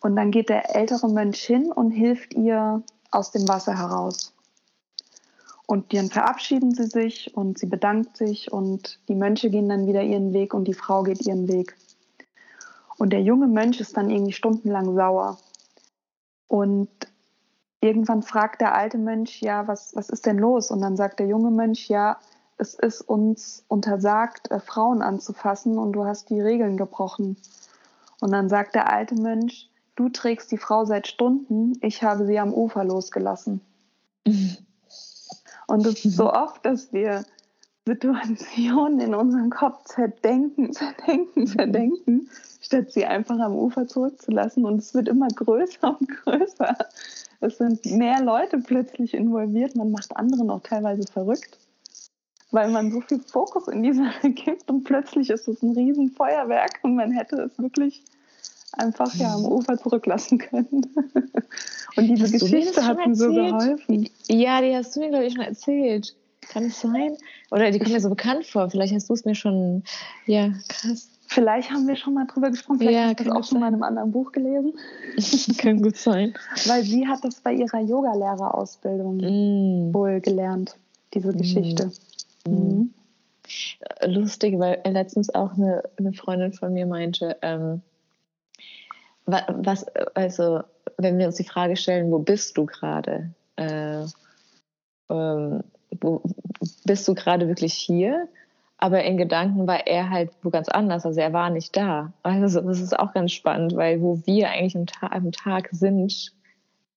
Und 0.00 0.16
dann 0.16 0.30
geht 0.30 0.48
der 0.48 0.74
ältere 0.76 1.08
Mönch 1.08 1.40
hin 1.40 1.72
und 1.72 1.90
hilft 1.90 2.34
ihr 2.34 2.82
aus 3.10 3.30
dem 3.30 3.48
Wasser 3.48 3.76
heraus. 3.78 4.32
Und 5.66 5.92
dann 5.92 6.10
verabschieden 6.10 6.72
sie 6.74 6.86
sich 6.86 7.36
und 7.36 7.58
sie 7.58 7.66
bedankt 7.66 8.16
sich 8.16 8.52
und 8.52 9.00
die 9.08 9.16
Mönche 9.16 9.50
gehen 9.50 9.68
dann 9.68 9.88
wieder 9.88 10.02
ihren 10.02 10.32
Weg 10.32 10.54
und 10.54 10.64
die 10.64 10.74
Frau 10.74 11.02
geht 11.02 11.26
ihren 11.26 11.48
Weg. 11.48 11.76
Und 12.98 13.10
der 13.10 13.22
junge 13.22 13.46
Mönch 13.46 13.80
ist 13.80 13.96
dann 13.96 14.10
irgendwie 14.10 14.32
stundenlang 14.32 14.94
sauer. 14.94 15.38
Und 16.48 16.88
irgendwann 17.80 18.22
fragt 18.22 18.60
der 18.60 18.74
alte 18.74 18.98
Mönch, 18.98 19.40
ja, 19.40 19.68
was, 19.68 19.94
was 19.94 20.08
ist 20.08 20.26
denn 20.26 20.38
los? 20.38 20.70
Und 20.70 20.80
dann 20.80 20.96
sagt 20.96 21.18
der 21.18 21.26
junge 21.26 21.50
Mönch, 21.50 21.88
ja, 21.88 22.18
es 22.58 22.74
ist 22.74 23.02
uns 23.02 23.64
untersagt, 23.68 24.50
äh, 24.50 24.60
Frauen 24.60 25.02
anzufassen 25.02 25.78
und 25.78 25.92
du 25.92 26.04
hast 26.04 26.30
die 26.30 26.40
Regeln 26.40 26.76
gebrochen. 26.76 27.36
Und 28.20 28.32
dann 28.32 28.48
sagt 28.48 28.74
der 28.74 28.90
alte 28.90 29.14
Mönch, 29.14 29.70
du 29.94 30.08
trägst 30.08 30.50
die 30.50 30.58
Frau 30.58 30.84
seit 30.84 31.06
Stunden, 31.06 31.74
ich 31.82 32.02
habe 32.02 32.26
sie 32.26 32.38
am 32.38 32.54
Ufer 32.54 32.84
losgelassen. 32.84 33.60
Und 35.66 35.86
es 35.86 36.04
ist 36.04 36.16
so 36.16 36.32
oft, 36.32 36.64
dass 36.64 36.92
wir 36.92 37.24
Situationen 37.86 38.98
in 38.98 39.14
unserem 39.14 39.48
Kopf 39.50 39.84
zerdenken, 39.84 40.72
zerdenken, 40.72 41.46
zerdenken, 41.46 42.28
statt 42.60 42.90
sie 42.90 43.06
einfach 43.06 43.38
am 43.38 43.54
Ufer 43.54 43.86
zurückzulassen. 43.86 44.64
Und 44.64 44.78
es 44.78 44.92
wird 44.92 45.08
immer 45.08 45.28
größer 45.28 45.96
und 45.98 46.08
größer. 46.24 46.76
Es 47.40 47.58
sind 47.58 47.86
mehr 47.86 48.22
Leute 48.22 48.58
plötzlich 48.58 49.14
involviert. 49.14 49.76
Man 49.76 49.92
macht 49.92 50.16
andere 50.16 50.52
auch 50.52 50.62
teilweise 50.62 51.04
verrückt, 51.10 51.58
weil 52.50 52.70
man 52.70 52.90
so 52.90 53.00
viel 53.02 53.20
Fokus 53.20 53.68
in 53.68 53.84
die 53.84 53.92
Sache 53.92 54.30
gibt 54.30 54.68
und 54.68 54.82
plötzlich 54.82 55.30
ist 55.30 55.46
es 55.46 55.62
ein 55.62 55.72
Riesenfeuerwerk 55.72 56.80
und 56.82 56.96
man 56.96 57.12
hätte 57.12 57.36
es 57.36 57.56
wirklich 57.58 58.02
einfach 58.72 59.14
ja 59.14 59.32
am 59.32 59.44
Ufer 59.44 59.78
zurücklassen 59.78 60.38
können. 60.38 60.82
Und 61.96 62.08
diese 62.08 62.24
hast 62.24 62.32
Geschichte 62.32 62.84
hat 62.84 63.06
mir 63.06 63.14
so 63.14 63.32
geholfen. 63.32 64.10
Ja, 64.26 64.60
die 64.60 64.74
hast 64.74 64.96
du 64.96 65.00
mir, 65.00 65.10
glaube 65.10 65.26
ich, 65.26 65.34
schon 65.34 65.44
erzählt. 65.44 66.16
Kann 66.48 66.64
es 66.64 66.80
sein? 66.80 67.16
Oder 67.50 67.70
die 67.70 67.78
kommt 67.78 67.92
mir 67.92 68.00
so 68.00 68.08
bekannt 68.08 68.46
vor. 68.46 68.70
Vielleicht 68.70 68.94
hast 68.94 69.08
du 69.08 69.14
es 69.14 69.24
mir 69.24 69.34
schon. 69.34 69.82
Ja, 70.26 70.52
krass. 70.68 71.08
Vielleicht 71.28 71.70
haben 71.70 71.88
wir 71.88 71.96
schon 71.96 72.14
mal 72.14 72.26
drüber 72.26 72.50
gesprochen. 72.50 72.78
Vielleicht 72.78 72.94
ja, 72.94 73.06
hast 73.08 73.20
du 73.20 73.24
das 73.24 73.34
auch 73.34 73.44
schon 73.44 73.60
mal 73.60 73.68
in 73.68 73.74
einem 73.74 73.82
anderen 73.82 74.12
Buch 74.12 74.30
gelesen. 74.30 74.74
kann 75.58 75.82
gut 75.82 75.96
sein. 75.96 76.34
Weil 76.66 76.84
sie 76.84 77.08
hat 77.08 77.24
das 77.24 77.40
bei 77.40 77.52
ihrer 77.52 77.80
Yogalehrerausbildung 77.80 79.16
mm. 79.16 79.94
wohl 79.94 80.20
gelernt, 80.20 80.76
diese 81.14 81.32
mm. 81.32 81.36
Geschichte. 81.36 81.90
Mm. 82.46 82.50
Mhm. 82.50 82.94
Lustig, 84.06 84.58
weil 84.58 84.80
letztens 84.84 85.34
auch 85.34 85.54
eine, 85.54 85.82
eine 85.98 86.12
Freundin 86.12 86.52
von 86.52 86.72
mir 86.72 86.86
meinte, 86.86 87.36
ähm, 87.42 87.82
was, 89.26 89.84
also, 90.14 90.62
wenn 90.98 91.18
wir 91.18 91.26
uns 91.26 91.36
die 91.36 91.44
Frage 91.44 91.76
stellen, 91.76 92.12
wo 92.12 92.20
bist 92.20 92.56
du 92.56 92.66
gerade? 92.66 93.30
Äh, 93.56 94.04
ähm, 95.10 95.62
wo, 96.00 96.22
bist 96.84 97.06
du 97.08 97.14
gerade 97.14 97.48
wirklich 97.48 97.74
hier? 97.74 98.28
Aber 98.78 99.04
in 99.04 99.16
Gedanken 99.16 99.66
war 99.66 99.86
er 99.86 100.10
halt 100.10 100.30
wo 100.42 100.50
ganz 100.50 100.68
anders. 100.68 101.06
Also 101.06 101.20
er 101.20 101.32
war 101.32 101.50
nicht 101.50 101.76
da. 101.76 102.12
Also 102.22 102.60
das 102.60 102.80
ist 102.80 102.98
auch 102.98 103.14
ganz 103.14 103.32
spannend, 103.32 103.74
weil 103.74 104.02
wo 104.02 104.20
wir 104.26 104.50
eigentlich 104.50 104.76
am, 104.76 104.86
Ta 104.86 105.08
am 105.08 105.32
Tag 105.32 105.68
sind, 105.72 106.32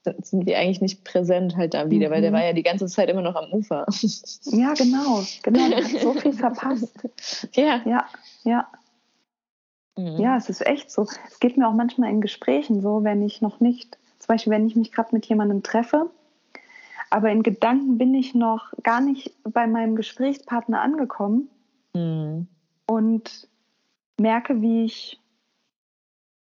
sind 0.04 0.46
wir 0.46 0.58
eigentlich 0.58 0.82
nicht 0.82 1.04
präsent 1.04 1.56
halt 1.56 1.74
da 1.74 1.90
wieder, 1.90 2.10
mhm. 2.10 2.14
weil 2.14 2.22
der 2.22 2.32
mhm. 2.32 2.36
war 2.36 2.46
ja 2.46 2.54
die 2.54 2.64
ganze 2.64 2.88
Zeit 2.88 3.10
immer 3.10 3.22
noch 3.22 3.36
am 3.36 3.52
Ufer. 3.52 3.86
Ja, 4.52 4.74
genau. 4.74 5.24
Genau, 5.44 5.76
hat 5.76 5.86
so 5.86 6.14
viel 6.14 6.34
verpasst. 6.34 6.94
Ja. 7.54 7.82
Ja, 7.86 8.06
ja. 8.44 8.68
Mhm. 9.96 10.20
Ja, 10.20 10.38
es 10.38 10.50
ist 10.50 10.66
echt 10.66 10.92
so. 10.92 11.04
Es 11.04 11.40
geht 11.40 11.58
mir 11.58 11.68
auch 11.68 11.74
manchmal 11.74 12.10
in 12.10 12.22
Gesprächen 12.22 12.82
so, 12.82 13.04
wenn 13.04 13.22
ich 13.24 13.42
noch 13.42 13.60
nicht, 13.60 13.98
zum 14.20 14.28
Beispiel, 14.28 14.52
wenn 14.52 14.68
ich 14.68 14.76
mich 14.76 14.92
gerade 14.92 15.10
mit 15.14 15.26
jemandem 15.28 15.64
treffe, 15.64 16.10
aber 17.10 17.32
in 17.32 17.44
Gedanken 17.44 17.98
bin 17.98 18.14
ich 18.14 18.36
noch 18.36 18.74
gar 18.84 19.02
nicht 19.02 19.32
bei 19.44 19.68
meinem 19.68 19.96
Gesprächspartner 19.96 20.82
angekommen 20.82 21.50
mhm. 21.94 22.48
und 22.86 23.48
merke, 24.18 24.62
wie 24.62 24.86
ich 24.86 25.20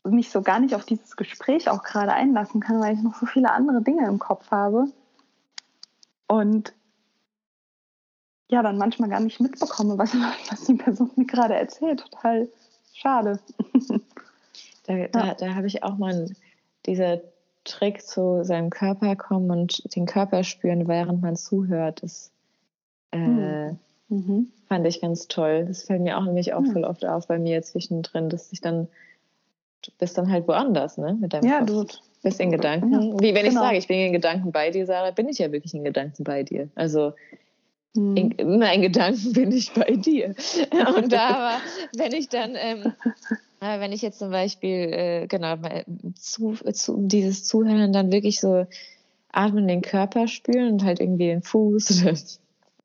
mich 0.03 0.29
so 0.29 0.41
gar 0.41 0.59
nicht 0.59 0.75
auf 0.75 0.85
dieses 0.85 1.15
Gespräch 1.15 1.69
auch 1.69 1.83
gerade 1.83 2.13
einlassen 2.13 2.61
kann, 2.61 2.79
weil 2.79 2.95
ich 2.95 3.01
noch 3.01 3.15
so 3.15 3.25
viele 3.25 3.51
andere 3.51 3.81
Dinge 3.81 4.07
im 4.07 4.19
Kopf 4.19 4.49
habe. 4.51 4.85
Und 6.27 6.73
ja, 8.49 8.63
dann 8.63 8.77
manchmal 8.77 9.09
gar 9.09 9.19
nicht 9.19 9.39
mitbekomme, 9.39 9.97
was, 9.97 10.15
was 10.49 10.65
die 10.65 10.75
Person 10.75 11.11
mir 11.15 11.25
gerade 11.25 11.55
erzählt. 11.55 12.01
Total 12.01 12.47
Schade. 12.93 13.39
da 14.85 15.07
da, 15.07 15.25
ja. 15.27 15.33
da 15.35 15.55
habe 15.55 15.67
ich 15.67 15.83
auch 15.83 15.97
mal 15.97 16.33
dieser 16.85 17.21
Trick 17.69 18.01
zu 18.01 18.43
seinem 18.43 18.69
Körper 18.69 19.15
kommen 19.15 19.51
und 19.51 19.95
den 19.95 20.05
Körper 20.05 20.43
spüren, 20.43 20.87
während 20.87 21.21
man 21.21 21.35
zuhört. 21.35 22.03
Das 22.03 22.31
äh, 23.11 23.17
hm. 23.17 23.77
mhm. 24.09 24.47
fand 24.67 24.87
ich 24.87 25.01
ganz 25.01 25.27
toll. 25.27 25.65
Das 25.67 25.83
fällt 25.83 26.01
mir 26.01 26.17
auch 26.17 26.25
nämlich 26.25 26.53
auch 26.53 26.61
mhm. 26.61 26.71
voll 26.71 26.83
oft 26.83 27.05
auf 27.05 27.27
bei 27.27 27.39
mir 27.39 27.61
zwischendrin, 27.61 28.29
dass 28.29 28.51
ich 28.51 28.61
dann 28.61 28.87
du 29.85 29.91
bist 29.97 30.17
dann 30.17 30.31
halt 30.31 30.47
woanders, 30.47 30.97
ne? 30.97 31.17
Mit 31.19 31.33
deinem 31.33 31.49
ja, 31.49 31.59
Kopf. 31.59 31.67
du 31.67 31.85
Bist 32.21 32.39
in 32.39 32.51
Gedanken? 32.51 32.91
Ja, 32.91 32.99
Wie 33.19 33.33
wenn 33.33 33.45
genau. 33.45 33.47
ich 33.47 33.53
sage, 33.53 33.77
ich 33.77 33.87
bin 33.87 33.99
in 33.99 34.13
Gedanken 34.13 34.51
bei 34.51 34.71
dir, 34.71 34.85
Sarah, 34.85 35.11
bin 35.11 35.29
ich 35.29 35.37
ja 35.37 35.51
wirklich 35.51 35.73
in 35.73 35.85
Gedanken 35.85 36.23
bei 36.23 36.43
dir. 36.43 36.69
Also 36.75 37.13
hm. 37.95 38.17
in, 38.17 38.31
immer 38.31 38.73
in 38.73 38.81
Gedanken 38.81 39.31
bin 39.33 39.51
ich 39.51 39.73
bei 39.73 39.95
dir. 39.95 40.35
Und 40.97 41.13
da 41.13 41.29
aber, 41.29 41.61
wenn 41.95 42.11
ich 42.11 42.27
dann, 42.27 42.55
ähm, 42.55 42.93
wenn 43.59 43.91
ich 43.91 44.01
jetzt 44.01 44.19
zum 44.19 44.31
Beispiel, 44.31 44.69
äh, 44.69 45.27
genau, 45.27 45.55
zu, 46.15 46.53
zu, 46.73 46.97
dieses 47.01 47.45
Zuhören 47.45 47.93
dann 47.93 48.11
wirklich 48.11 48.39
so 48.39 48.65
atmen, 49.31 49.67
den 49.67 49.81
Körper 49.81 50.27
spüren 50.27 50.73
und 50.73 50.83
halt 50.83 50.99
irgendwie 50.99 51.27
den 51.27 51.41
Fuß 51.41 52.01
oder 52.01 52.17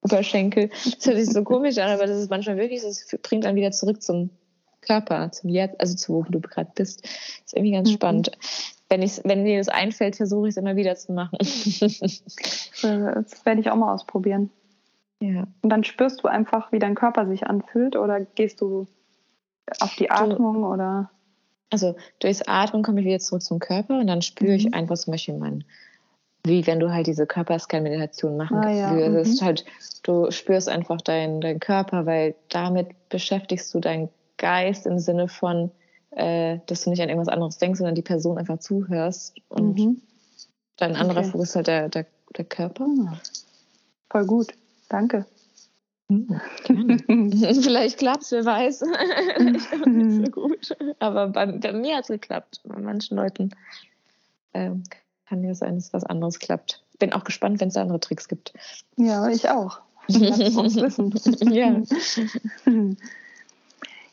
Oberschenkel. 0.02 0.68
Das 0.68 1.06
hört 1.06 1.16
sich 1.16 1.30
so 1.30 1.44
komisch 1.44 1.78
an, 1.78 1.90
aber 1.90 2.06
das 2.06 2.18
ist 2.18 2.30
manchmal 2.30 2.56
wirklich, 2.56 2.82
das 2.82 3.06
bringt 3.22 3.44
dann 3.44 3.56
wieder 3.56 3.70
zurück 3.70 4.02
zum 4.02 4.30
Körper, 4.82 5.32
zum 5.32 5.50
Jetzt, 5.50 5.80
also 5.80 5.94
zu 5.94 6.14
wo 6.14 6.22
du 6.24 6.40
gerade 6.40 6.70
bist. 6.74 7.04
Das 7.04 7.12
ist 7.46 7.54
irgendwie 7.54 7.72
ganz 7.72 7.88
mhm. 7.88 7.94
spannend. 7.94 8.32
Wenn, 8.90 9.02
ich, 9.02 9.20
wenn 9.24 9.42
mir 9.42 9.58
das 9.58 9.68
einfällt, 9.68 10.16
versuche 10.16 10.48
ich 10.48 10.52
es 10.52 10.56
immer 10.58 10.76
wieder 10.76 10.94
zu 10.94 11.12
machen. 11.12 11.38
das 11.40 13.46
werde 13.46 13.60
ich 13.60 13.70
auch 13.70 13.76
mal 13.76 13.94
ausprobieren. 13.94 14.50
Ja. 15.20 15.46
Und 15.62 15.70
dann 15.70 15.84
spürst 15.84 16.22
du 16.22 16.28
einfach, 16.28 16.70
wie 16.70 16.78
dein 16.78 16.94
Körper 16.94 17.26
sich 17.26 17.46
anfühlt 17.46 17.96
oder 17.96 18.20
gehst 18.20 18.60
du 18.60 18.86
auf 19.80 19.94
die 19.96 20.10
Atmung 20.10 20.54
du, 20.54 20.66
oder? 20.66 21.10
Also 21.70 21.96
durchs 22.20 22.42
Atmen 22.42 22.82
komme 22.82 23.00
ich 23.00 23.06
wieder 23.06 23.18
zurück 23.18 23.42
zum 23.42 23.58
Körper 23.58 23.98
und 23.98 24.06
dann 24.06 24.22
spüre 24.22 24.52
mhm. 24.52 24.58
ich 24.58 24.74
einfach 24.74 24.96
zum 24.96 25.12
Beispiel 25.12 25.34
meinen 25.34 25.64
wie 26.44 26.66
wenn 26.66 26.78
du 26.78 26.92
halt 26.92 27.06
diese 27.06 27.26
Körperscan-Meditation 27.26 28.36
machen 28.36 28.58
ah, 28.58 28.70
ja. 28.70 28.94
würdest. 28.94 29.40
Mhm. 29.40 29.46
Halt, 29.46 29.64
du 30.02 30.30
spürst 30.30 30.68
einfach 30.68 31.00
deinen 31.00 31.40
dein 31.40 31.58
Körper, 31.58 32.04
weil 32.06 32.34
damit 32.50 33.08
beschäftigst 33.08 33.72
du 33.72 33.80
deinen 33.80 34.10
Geist 34.36 34.86
im 34.86 34.98
Sinne 34.98 35.28
von, 35.28 35.70
äh, 36.10 36.58
dass 36.66 36.84
du 36.84 36.90
nicht 36.90 37.00
an 37.00 37.08
irgendwas 37.08 37.32
anderes 37.32 37.58
denkst, 37.58 37.78
sondern 37.78 37.94
die 37.94 38.02
Person 38.02 38.36
einfach 38.36 38.58
zuhörst. 38.58 39.36
Und 39.48 39.78
mhm. 39.78 40.02
dein 40.76 40.96
anderer 40.96 41.20
okay. 41.20 41.30
Fokus 41.30 41.50
ist 41.50 41.56
halt 41.56 41.66
der, 41.66 41.88
der, 41.88 42.06
der 42.36 42.44
Körper. 42.44 42.86
Voll 44.10 44.26
gut. 44.26 44.48
Danke. 44.90 45.24
Hm, 46.08 46.40
Vielleicht 47.62 47.98
klappt 47.98 48.22
es, 48.22 48.32
wer 48.32 48.44
weiß. 48.44 48.82
nicht 49.86 50.26
so 50.26 50.30
gut. 50.30 50.76
Aber 50.98 51.28
bei, 51.28 51.46
bei 51.46 51.72
mir 51.72 51.96
hat 51.96 52.04
es 52.04 52.08
geklappt. 52.08 52.60
Bei 52.64 52.78
manchen 52.78 53.16
Leuten 53.16 53.50
ähm, 54.52 54.82
kann 55.26 55.42
ja 55.42 55.54
sein, 55.54 55.76
dass 55.76 55.92
was 55.92 56.04
anderes 56.04 56.38
klappt. 56.38 56.84
Bin 56.98 57.12
auch 57.12 57.24
gespannt, 57.24 57.60
wenn 57.60 57.68
es 57.68 57.76
andere 57.76 58.00
Tricks 58.00 58.28
gibt. 58.28 58.52
Ja, 58.96 59.28
ich 59.28 59.48
auch. 59.48 59.80
Wissen. 60.08 61.14
ja. 61.50 61.80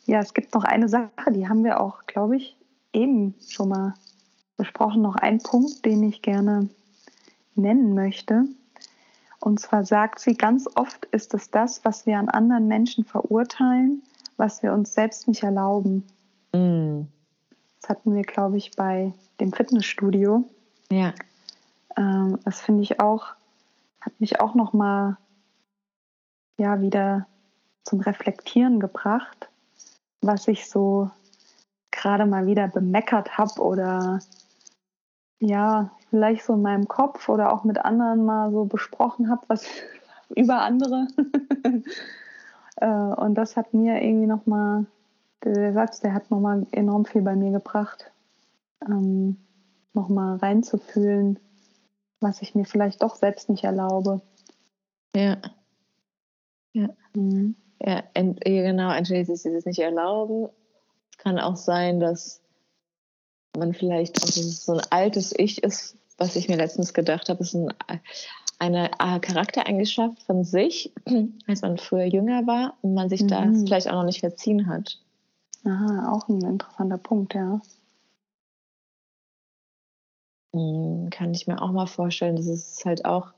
ja, 0.06 0.20
es 0.20 0.34
gibt 0.34 0.54
noch 0.54 0.64
eine 0.64 0.88
Sache, 0.88 1.32
die 1.32 1.50
haben 1.50 1.66
wir 1.66 1.82
auch, 1.82 2.06
glaube 2.06 2.38
ich, 2.38 2.56
eben 2.94 3.36
schon 3.50 3.70
mal 3.70 3.94
besprochen. 4.56 5.02
Noch 5.02 5.16
ein 5.16 5.40
Punkt, 5.40 5.86
den 5.86 6.04
ich 6.04 6.22
gerne 6.22 6.70
nennen 7.56 7.94
möchte. 7.94 8.46
Und 9.42 9.60
zwar 9.60 9.84
sagt 9.84 10.20
sie, 10.20 10.36
ganz 10.36 10.68
oft 10.76 11.06
ist 11.06 11.34
es 11.34 11.50
das, 11.50 11.84
was 11.84 12.06
wir 12.06 12.20
an 12.20 12.30
anderen 12.30 12.68
Menschen 12.68 13.04
verurteilen, 13.04 14.04
was 14.38 14.62
wir 14.62 14.72
uns 14.72 14.94
selbst 14.94 15.28
nicht 15.28 15.42
erlauben. 15.42 16.06
Mm. 16.54 17.02
Das 17.82 17.90
hatten 17.90 18.16
wir, 18.16 18.22
glaube 18.22 18.58
ich, 18.58 18.72
bei 18.72 19.14
dem 19.40 19.52
Fitnessstudio. 19.52 20.48
Ja. 20.92 21.14
Ähm, 21.98 22.38
das 22.46 22.62
finde 22.62 22.84
ich 22.84 23.00
auch, 23.00 23.34
hat 24.00 24.14
mich 24.20 24.40
auch 24.40 24.54
nochmal 24.54 25.18
ja, 26.60 26.80
wieder 26.80 27.26
zum 27.84 28.00
Reflektieren 28.00 28.80
gebracht, 28.80 29.50
was 30.22 30.48
ich 30.48 30.70
so 30.70 31.10
gerade 31.90 32.28
mal 32.28 32.46
wieder 32.46 32.68
bemeckert 32.68 33.40
habe 33.40 33.60
oder 33.60 34.20
ja, 35.40 35.92
vielleicht 36.12 36.44
so 36.44 36.54
in 36.54 36.62
meinem 36.62 36.88
Kopf 36.88 37.28
oder 37.30 37.52
auch 37.52 37.64
mit 37.64 37.84
anderen 37.84 38.26
mal 38.26 38.52
so 38.52 38.66
besprochen 38.66 39.30
habe, 39.30 39.42
was 39.48 39.66
über 40.36 40.62
andere. 40.62 41.08
Äh, 42.78 42.88
und 42.88 43.36
das 43.36 43.58
hat 43.58 43.74
mir 43.74 44.02
irgendwie 44.02 44.26
nochmal, 44.26 44.88
der 45.44 45.74
Satz, 45.74 46.00
der 46.00 46.14
hat 46.14 46.32
nochmal 46.32 46.66
enorm 46.72 47.06
viel 47.06 47.22
bei 47.22 47.36
mir 47.36 47.52
gebracht. 47.52 48.12
Ähm, 48.88 49.38
nochmal 49.94 50.38
reinzufühlen, 50.38 51.38
was 52.22 52.42
ich 52.42 52.56
mir 52.56 52.66
vielleicht 52.66 53.04
doch 53.04 53.16
selbst 53.16 53.50
nicht 53.50 53.66
erlaube. 53.66 54.22
Ja. 55.16 55.38
Ja. 56.74 56.88
Mhm. 57.14 57.56
Ja, 57.80 58.04
ent, 58.14 58.40
genau, 58.42 58.92
entweder 58.92 59.26
sich 59.26 59.52
das 59.54 59.66
nicht 59.66 59.80
erlauben. 59.80 60.48
Es 61.12 61.18
kann 61.18 61.40
auch 61.40 61.58
sein, 61.58 62.00
dass 62.00 62.42
man 63.58 63.74
vielleicht 63.74 64.24
auch 64.24 64.28
so 64.28 64.74
ein 64.74 64.82
altes 64.90 65.34
Ich 65.38 65.64
ist, 65.64 65.98
was 66.22 66.36
ich 66.36 66.48
mir 66.48 66.58
letztens 66.58 66.94
gedacht 66.94 67.30
habe, 67.30 67.42
ist 67.42 67.56
ein, 67.56 67.74
eine 68.60 68.92
Charaktereigenschaft 69.22 70.22
von 70.24 70.44
sich, 70.44 70.94
als 71.48 71.64
man 71.64 71.78
früher 71.78 72.06
jünger 72.06 72.46
war 72.46 72.78
und 72.82 72.94
man 72.94 73.10
sich 73.10 73.24
mhm. 73.24 73.28
das 73.28 73.64
vielleicht 73.64 73.90
auch 73.90 73.96
noch 73.96 74.06
nicht 74.06 74.20
verziehen 74.20 74.68
hat. 74.68 75.00
Aha, 75.66 76.12
auch 76.12 76.28
ein 76.30 76.42
interessanter 76.42 77.00
Punkt, 77.00 77.34
ja. 77.34 77.60
Hm, 80.54 81.10
kann 81.10 81.34
ich 81.34 81.48
mir 81.48 81.62
auch 81.62 81.72
mal 81.72 81.88
vorstellen, 81.88 82.36
dass 82.36 82.48
es 82.48 82.84
halt 82.86 83.06
auch 83.06 83.34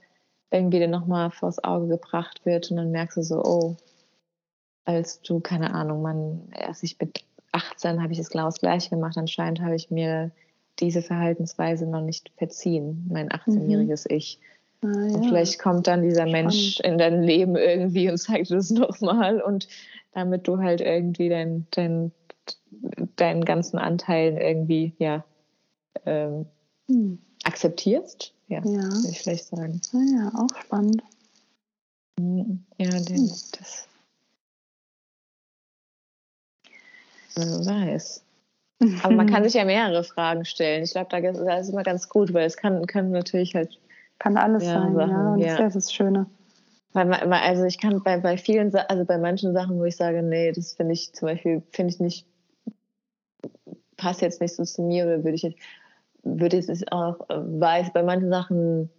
irgendwie 0.52 0.80
dann 0.80 0.92
nochmal 0.92 1.32
vors 1.32 1.64
Auge 1.64 1.88
gebracht 1.88 2.46
wird 2.46 2.70
und 2.70 2.78
dann 2.78 2.92
merkst 2.92 3.18
du 3.18 3.24
so, 3.24 3.44
oh, 3.44 3.76
als 4.86 5.22
du, 5.22 5.40
keine 5.40 5.74
Ahnung, 5.74 6.02
man, 6.02 6.50
erst 6.52 6.84
ich 6.84 7.00
mit 7.00 7.24
18 7.54 8.02
habe 8.02 8.12
ich 8.12 8.20
das 8.20 8.30
genau 8.30 8.46
das 8.46 8.60
gleiche 8.60 8.90
gemacht, 8.90 9.18
anscheinend 9.18 9.62
habe 9.62 9.76
ich 9.76 9.90
mir 9.90 10.32
diese 10.80 11.02
Verhaltensweise 11.02 11.86
noch 11.86 12.02
nicht 12.02 12.32
verziehen, 12.38 13.08
mein 13.12 13.30
18-jähriges 13.30 14.10
mhm. 14.10 14.16
Ich. 14.16 14.40
Ah, 14.82 14.88
ja. 14.88 15.16
Und 15.16 15.26
vielleicht 15.28 15.60
kommt 15.60 15.88
dann 15.88 16.02
dieser 16.02 16.28
Spannend. 16.28 16.34
Mensch 16.34 16.80
in 16.82 16.98
dein 16.98 17.24
Leben 17.24 17.56
irgendwie 17.56 18.10
und 18.10 18.18
zeigt 18.18 18.52
das 18.52 18.70
nochmal 18.72 19.42
und 19.42 19.68
damit 20.14 20.48
du 20.48 20.60
halt 20.60 20.82
irgendwie 20.82 21.30
dein, 21.30 21.66
dein, 21.72 22.12
deinen 23.16 23.46
ganzen 23.46 23.78
Anteilen 23.78 24.38
irgendwie, 24.38 24.94
ja, 25.00 25.24
ähm, 26.06 26.46
hm. 26.88 27.20
akzeptierst. 27.44 28.34
Ja, 28.48 28.60
ja. 28.60 28.84
würde 28.84 29.10
ich 29.10 29.22
vielleicht 29.22 29.46
sagen. 29.46 29.82
Ja, 29.94 30.00
ja, 30.00 30.32
auch 30.36 30.62
spannend. 30.62 31.02
Hm, 32.20 32.64
ja, 32.78 32.90
den, 32.90 33.18
hm. 33.18 33.32
das. 33.58 33.88
Man 37.36 37.66
weiß. 37.66 38.24
Aber 39.02 39.14
man 39.14 39.28
kann 39.28 39.44
sich 39.44 39.54
ja 39.54 39.66
mehrere 39.66 40.04
Fragen 40.04 40.46
stellen. 40.46 40.84
Ich 40.84 40.92
glaube, 40.92 41.10
da, 41.10 41.58
ist 41.58 41.70
immer 41.70 41.84
ganz 41.84 42.10
gut, 42.10 42.34
weil 42.34 42.46
es 42.46 42.58
kann, 42.58 42.86
kann 42.86 43.12
natürlich 43.12 43.56
halt. 43.56 43.80
Kann 44.20 44.38
alles 44.38 44.64
ja, 44.64 44.74
sein, 44.74 44.96
Sachen, 44.96 45.12
ja. 45.12 45.34
Und 45.34 45.40
ja. 45.40 45.58
das 45.58 45.76
ist 45.76 45.88
das 45.88 45.94
Schöne. 45.94 46.28
Weil, 46.94 47.12
also 47.12 47.64
ich 47.64 47.80
kann 47.80 48.04
bei, 48.04 48.20
bei 48.20 48.38
vielen, 48.38 48.74
also 48.74 49.04
bei 49.04 49.18
manchen 49.18 49.54
Sachen, 49.54 49.80
wo 49.80 49.84
ich 49.84 49.96
sage, 49.96 50.22
nee, 50.22 50.52
das 50.52 50.74
finde 50.74 50.94
ich 50.94 51.12
zum 51.14 51.28
Beispiel, 51.28 51.64
finde 51.72 51.94
ich 51.94 52.00
nicht, 52.00 52.28
passt 53.98 54.22
jetzt 54.22 54.40
nicht 54.40 54.56
so 54.56 54.64
zu 54.64 54.84
mir 54.84 55.06
oder 55.06 55.24
würde 55.24 55.36
ich 55.36 55.42
jetzt, 55.42 55.58
würde 56.24 56.58
ich 56.58 56.70
es 56.70 56.84
auch 56.92 57.18
weiß, 57.28 57.92
bei 57.94 58.04
manchen 58.04 58.30
Sachen 58.30 58.90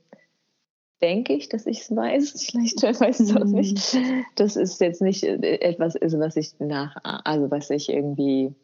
denke 1.00 1.34
ich, 1.34 1.48
dass 1.48 1.66
ich 1.66 1.82
es 1.82 1.94
weiß. 1.94 2.32
Vielleicht 2.50 2.82
weiß 2.82 3.20
ich 3.20 3.30
es 3.30 3.36
auch 3.36 3.44
nicht. 3.44 3.94
Mhm. 3.94 4.24
Das 4.34 4.56
ist 4.56 4.80
jetzt 4.80 5.02
nicht 5.02 5.22
äh, 5.22 5.58
etwas, 5.58 5.94
ist, 5.94 6.18
was 6.18 6.36
ich 6.36 6.58
nach, 6.58 6.96
also 7.02 7.50
was 7.50 7.70
ich 7.70 7.88
irgendwie, 7.88 8.54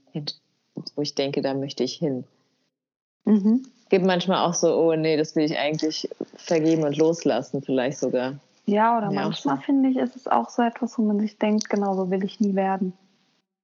wo 0.75 1.03
ich 1.03 1.15
denke, 1.15 1.43
da 1.43 1.55
möchte 1.55 1.85
ich 1.85 1.95
hin. 1.95 2.25
Mhm. 3.25 3.63
Gibt 3.89 4.07
manchmal 4.07 4.47
auch 4.47 4.55
so, 4.55 4.77
oh 4.77 4.95
nee, 4.95 5.17
das 5.17 5.35
will 5.37 5.45
ich 5.45 5.59
eigentlich 5.59 6.09
vergeben 6.37 6.85
und 6.85 6.97
loslassen, 6.97 7.63
vielleicht 7.63 7.99
sogar. 7.99 8.39
Ja, 8.67 8.99
oder 8.99 9.11
ja, 9.11 9.23
manchmal 9.23 9.59
finde 9.59 9.91
ich, 9.91 9.97
ist 9.97 10.17
es 10.17 10.29
auch 10.29 10.49
so 10.49 10.63
etwas, 10.63 10.97
wo 10.99 11.03
man 11.03 11.19
sich 11.19 11.39
denkt, 11.39 11.69
genau 11.69 11.95
so 11.95 12.11
will 12.11 12.25
ich 12.25 12.41
nie 12.41 12.55
werden. 12.55 12.93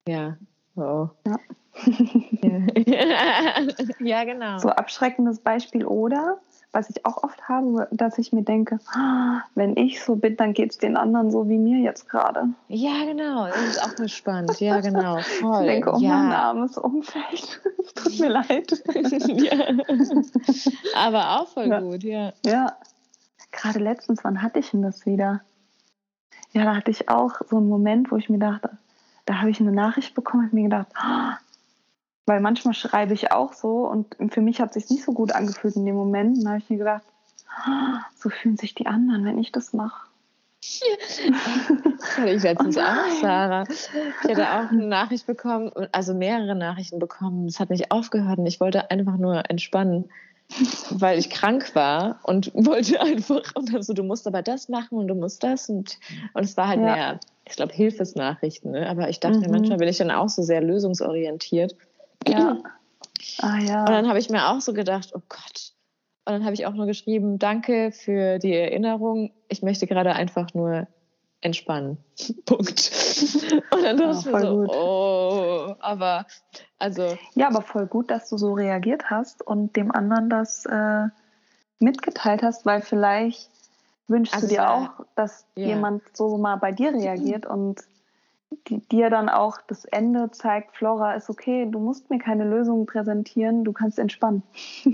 Ja, 0.08 0.36
oh. 0.74 1.08
Ja. 1.26 1.38
ja, 4.00 4.24
genau. 4.24 4.58
So 4.58 4.70
abschreckendes 4.70 5.40
Beispiel 5.40 5.84
oder, 5.84 6.40
was 6.76 6.90
ich 6.90 7.06
auch 7.06 7.22
oft 7.22 7.48
habe, 7.48 7.88
dass 7.90 8.18
ich 8.18 8.34
mir 8.34 8.42
denke, 8.42 8.78
ah, 8.94 9.40
wenn 9.54 9.78
ich 9.78 10.04
so 10.04 10.14
bin, 10.14 10.36
dann 10.36 10.52
geht 10.52 10.72
es 10.72 10.78
den 10.78 10.98
anderen 10.98 11.30
so 11.30 11.48
wie 11.48 11.56
mir 11.56 11.78
jetzt 11.78 12.06
gerade. 12.06 12.50
Ja, 12.68 13.06
genau. 13.06 13.46
Das 13.46 13.64
ist 13.64 13.82
auch 13.82 14.08
spannend. 14.08 14.60
Ja, 14.60 14.80
genau. 14.80 15.18
Voll. 15.40 15.62
Ich 15.62 15.66
denke, 15.68 15.94
oh 15.94 15.98
ja. 15.98 16.18
mein 16.18 16.32
armes 16.32 16.76
Umfeld. 16.76 17.62
Es 17.86 17.94
tut 17.94 18.20
mir 18.20 18.28
leid. 18.28 18.82
ja. 19.28 19.68
Aber 20.96 21.40
auch 21.40 21.48
voll 21.48 21.68
ja. 21.68 21.80
gut, 21.80 22.02
ja. 22.02 22.32
Ja. 22.44 22.72
Gerade 23.52 23.78
letztens, 23.78 24.24
wann 24.24 24.42
hatte 24.42 24.58
ich 24.58 24.72
denn 24.72 24.82
das 24.82 25.06
wieder? 25.06 25.40
Ja, 26.52 26.64
da 26.64 26.74
hatte 26.74 26.90
ich 26.90 27.08
auch 27.08 27.40
so 27.48 27.58
einen 27.58 27.68
Moment, 27.68 28.10
wo 28.10 28.16
ich 28.16 28.28
mir 28.28 28.40
dachte, 28.40 28.76
da 29.24 29.40
habe 29.40 29.50
ich 29.50 29.60
eine 29.60 29.70
Nachricht 29.70 30.14
bekommen 30.14 30.46
und 30.46 30.52
mir 30.52 30.64
gedacht, 30.64 30.88
ah, 30.94 31.38
weil 32.26 32.40
manchmal 32.40 32.74
schreibe 32.74 33.14
ich 33.14 33.32
auch 33.32 33.52
so 33.52 33.88
und 33.88 34.16
für 34.32 34.40
mich 34.40 34.60
hat 34.60 34.76
es 34.76 34.82
sich 34.82 34.90
nicht 34.90 35.04
so 35.04 35.12
gut 35.12 35.32
angefühlt 35.32 35.76
in 35.76 35.86
dem 35.86 35.94
Moment. 35.94 36.38
Und 36.38 36.44
da 36.44 36.50
habe 36.50 36.58
ich 36.58 36.68
mir 36.68 36.78
gedacht, 36.78 37.02
ah, 37.48 38.00
so 38.16 38.28
fühlen 38.28 38.56
sich 38.56 38.74
die 38.74 38.86
anderen, 38.86 39.24
wenn 39.24 39.38
ich 39.38 39.52
das 39.52 39.72
mache. 39.72 40.06
Hatte 42.16 42.30
ich 42.30 42.42
letztens 42.42 42.76
oh 42.76 42.80
auch, 42.80 43.20
Sarah. 43.20 43.64
Ich 43.68 44.30
hatte 44.30 44.50
auch 44.50 44.70
eine 44.70 44.86
Nachricht 44.86 45.26
bekommen, 45.26 45.70
also 45.92 46.12
mehrere 46.12 46.56
Nachrichten 46.56 46.98
bekommen. 46.98 47.46
Es 47.46 47.60
hat 47.60 47.70
nicht 47.70 47.92
aufgehört 47.92 48.38
und 48.38 48.46
ich 48.46 48.58
wollte 48.58 48.90
einfach 48.90 49.16
nur 49.16 49.48
entspannen. 49.48 50.06
weil 50.90 51.18
ich 51.18 51.30
krank 51.30 51.74
war 51.74 52.20
und 52.22 52.52
wollte 52.54 53.00
einfach, 53.00 53.42
und 53.54 53.72
dann 53.72 53.82
so, 53.82 53.92
du 53.92 54.02
musst 54.02 54.26
aber 54.26 54.42
das 54.42 54.68
machen 54.68 54.98
und 54.98 55.08
du 55.08 55.14
musst 55.14 55.42
das. 55.42 55.68
Und, 55.68 55.98
und 56.34 56.44
es 56.44 56.56
war 56.56 56.68
halt 56.68 56.80
ja. 56.80 56.94
mehr, 56.94 57.20
ich 57.44 57.56
glaube, 57.56 57.72
Hilfesnachrichten. 57.72 58.72
Ne? 58.72 58.88
Aber 58.88 59.08
ich 59.08 59.20
dachte, 59.20 59.38
mhm. 59.38 59.50
manchmal 59.50 59.78
bin 59.78 59.88
ich 59.88 59.98
dann 59.98 60.10
auch 60.10 60.28
so 60.28 60.42
sehr 60.42 60.60
lösungsorientiert. 60.60 61.76
Ja. 62.26 62.58
Ah, 63.40 63.58
ja. 63.58 63.80
Und 63.80 63.90
dann 63.90 64.08
habe 64.08 64.18
ich 64.18 64.30
mir 64.30 64.48
auch 64.48 64.60
so 64.60 64.72
gedacht, 64.72 65.10
oh 65.14 65.22
Gott. 65.28 65.72
Und 66.24 66.32
dann 66.32 66.44
habe 66.44 66.54
ich 66.54 66.66
auch 66.66 66.74
nur 66.74 66.86
geschrieben, 66.86 67.38
danke 67.38 67.92
für 67.92 68.38
die 68.38 68.52
Erinnerung. 68.52 69.32
Ich 69.48 69.62
möchte 69.62 69.86
gerade 69.86 70.12
einfach 70.14 70.54
nur 70.54 70.88
entspannen. 71.40 71.98
Punkt. 72.46 72.90
Und 73.70 73.82
dann 73.84 73.96
dachte 73.96 74.02
ja, 74.02 74.18
ich 74.18 74.26
mir 74.26 74.40
so, 74.40 74.56
gut. 74.56 74.70
oh, 74.70 75.74
aber 75.80 76.26
also. 76.78 77.16
Ja, 77.34 77.48
aber 77.48 77.62
voll 77.62 77.86
gut, 77.86 78.10
dass 78.10 78.28
du 78.28 78.36
so 78.36 78.54
reagiert 78.54 79.10
hast 79.10 79.46
und 79.46 79.76
dem 79.76 79.92
anderen 79.92 80.28
das 80.28 80.66
äh, 80.66 81.06
mitgeteilt 81.78 82.42
hast, 82.42 82.66
weil 82.66 82.82
vielleicht 82.82 83.50
wünschst 84.08 84.34
also, 84.34 84.46
du 84.46 84.54
dir 84.54 84.70
auch, 84.70 84.90
dass 85.14 85.46
ja. 85.56 85.66
jemand 85.68 86.02
so 86.14 86.36
mal 86.38 86.56
bei 86.56 86.72
dir 86.72 86.92
reagiert 86.92 87.46
und 87.46 87.82
die, 88.68 88.80
dir 88.88 89.10
dann 89.10 89.28
auch 89.28 89.58
das 89.66 89.84
Ende 89.86 90.30
zeigt, 90.30 90.76
Flora 90.76 91.14
ist 91.14 91.30
okay, 91.30 91.66
du 91.70 91.78
musst 91.78 92.10
mir 92.10 92.18
keine 92.18 92.44
Lösung 92.44 92.86
präsentieren, 92.86 93.64
du 93.64 93.72
kannst 93.72 93.98
entspannen. 93.98 94.42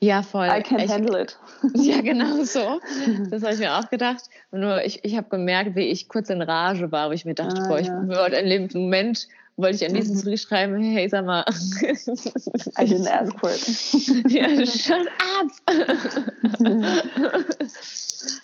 Ja, 0.00 0.22
voll. 0.22 0.48
I 0.48 0.62
can 0.62 0.86
handle 0.86 1.18
it. 1.18 1.38
Ja, 1.74 2.02
genau 2.02 2.44
so. 2.44 2.78
Das 3.30 3.42
habe 3.42 3.54
ich 3.54 3.58
mir 3.58 3.74
auch 3.74 3.88
gedacht. 3.88 4.24
Nur 4.52 4.84
ich, 4.84 5.02
ich 5.02 5.16
habe 5.16 5.30
gemerkt, 5.30 5.76
wie 5.76 5.88
ich 5.88 6.08
kurz 6.08 6.28
in 6.28 6.42
Rage 6.42 6.92
war, 6.92 7.08
wo 7.08 7.12
ich 7.12 7.24
mir 7.24 7.34
dachte, 7.34 7.62
ah, 7.62 7.68
boah, 7.68 7.78
ich 7.78 7.86
ja. 7.86 8.06
wollte 8.06 8.36
einen 8.36 8.68
Moment, 8.74 9.26
wollte 9.56 9.76
ich 9.76 9.86
an 9.88 9.94
diesen 9.94 10.16
mhm. 10.16 10.20
zurückschreiben, 10.20 10.82
hey, 10.82 11.08
sag 11.08 11.24
mal. 11.24 11.42
I 11.48 12.84
didn't 12.84 13.08
ask 13.08 13.38
for 13.38 13.50
it. 13.50 14.30
ja, 14.30 14.66
shut 14.66 15.08
up! 15.38 15.50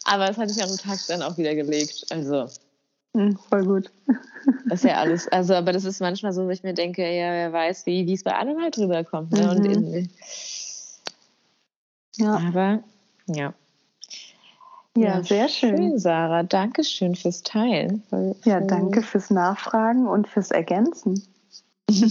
Aber 0.04 0.30
es 0.30 0.38
hat 0.38 0.48
sich 0.48 0.62
am 0.62 0.74
Tag 0.78 0.98
dann 1.08 1.20
auch 1.20 1.36
wieder 1.36 1.54
gelegt. 1.54 2.06
Also. 2.10 2.46
Mhm, 3.12 3.36
voll 3.48 3.64
gut. 3.64 3.90
Das 4.68 4.80
ist 4.80 4.84
ja 4.84 4.96
alles. 5.00 5.28
Also, 5.28 5.54
aber 5.54 5.72
das 5.72 5.84
ist 5.84 6.00
manchmal 6.00 6.32
so, 6.32 6.46
wo 6.46 6.50
ich 6.50 6.62
mir 6.62 6.74
denke, 6.74 7.02
ja, 7.02 7.30
wer 7.32 7.52
weiß, 7.52 7.86
wie 7.86 8.12
es 8.12 8.24
bei 8.24 8.34
anderen 8.34 8.62
halt 8.62 8.78
rüberkommt. 8.78 9.32
Ne? 9.32 9.42
Mhm. 9.42 9.50
Und 9.50 9.64
in, 9.64 10.10
ja. 12.16 12.36
Aber 12.36 12.82
ja. 13.26 13.54
Ja, 14.96 15.02
ja 15.02 15.22
sehr 15.22 15.48
schön. 15.48 15.76
schön. 15.76 15.98
Sarah. 15.98 16.42
Dankeschön 16.42 17.14
fürs 17.14 17.42
Teilen. 17.42 18.02
Voll, 18.10 18.34
voll 18.34 18.52
ja, 18.52 18.60
danke 18.60 19.02
fürs 19.02 19.30
Nachfragen 19.30 20.06
und 20.06 20.28
fürs 20.28 20.50
Ergänzen. 20.50 21.26
ich 21.88 22.06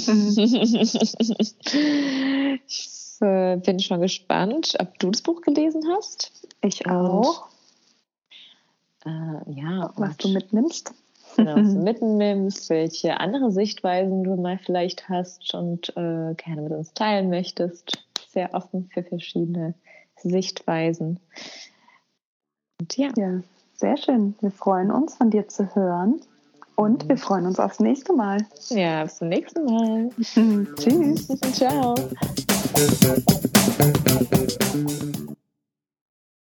äh, 3.21 3.57
bin 3.57 3.79
schon 3.79 4.01
gespannt, 4.01 4.75
ob 4.79 4.97
du 4.99 5.11
das 5.11 5.21
Buch 5.21 5.41
gelesen 5.41 5.83
hast. 5.95 6.31
Ich 6.61 6.85
auch. 6.87 7.47
Äh, 9.05 9.51
ja. 9.51 9.91
Was 9.95 10.17
du 10.17 10.29
mitnimmst. 10.29 10.93
Genau, 11.35 11.55
was 11.55 11.73
du 11.73 11.79
mitnimmst, 11.83 12.69
welche 12.69 13.19
andere 13.19 13.51
Sichtweisen 13.51 14.23
du 14.23 14.35
mal 14.35 14.57
vielleicht 14.57 15.09
hast 15.09 15.53
und 15.53 15.89
äh, 15.89 16.33
gerne 16.35 16.61
mit 16.61 16.71
uns 16.71 16.93
teilen 16.93 17.29
möchtest. 17.29 18.03
Sehr 18.29 18.53
offen 18.53 18.89
für 18.93 19.03
verschiedene 19.03 19.73
Sichtweisen. 20.17 21.19
Und 22.79 22.97
ja. 22.97 23.09
ja, 23.17 23.41
sehr 23.75 23.97
schön. 23.97 24.35
Wir 24.41 24.51
freuen 24.51 24.91
uns, 24.91 25.15
von 25.15 25.29
dir 25.29 25.47
zu 25.47 25.73
hören. 25.75 26.21
Und 26.75 27.09
wir 27.09 27.17
freuen 27.17 27.45
uns 27.45 27.59
aufs 27.59 27.81
nächste 27.81 28.13
Mal. 28.13 28.37
Ja, 28.69 29.03
bis 29.03 29.17
zum 29.17 29.27
nächsten 29.27 29.65
Mal. 29.65 30.09
Tschüss. 30.77 31.27
Ciao. 31.53 31.95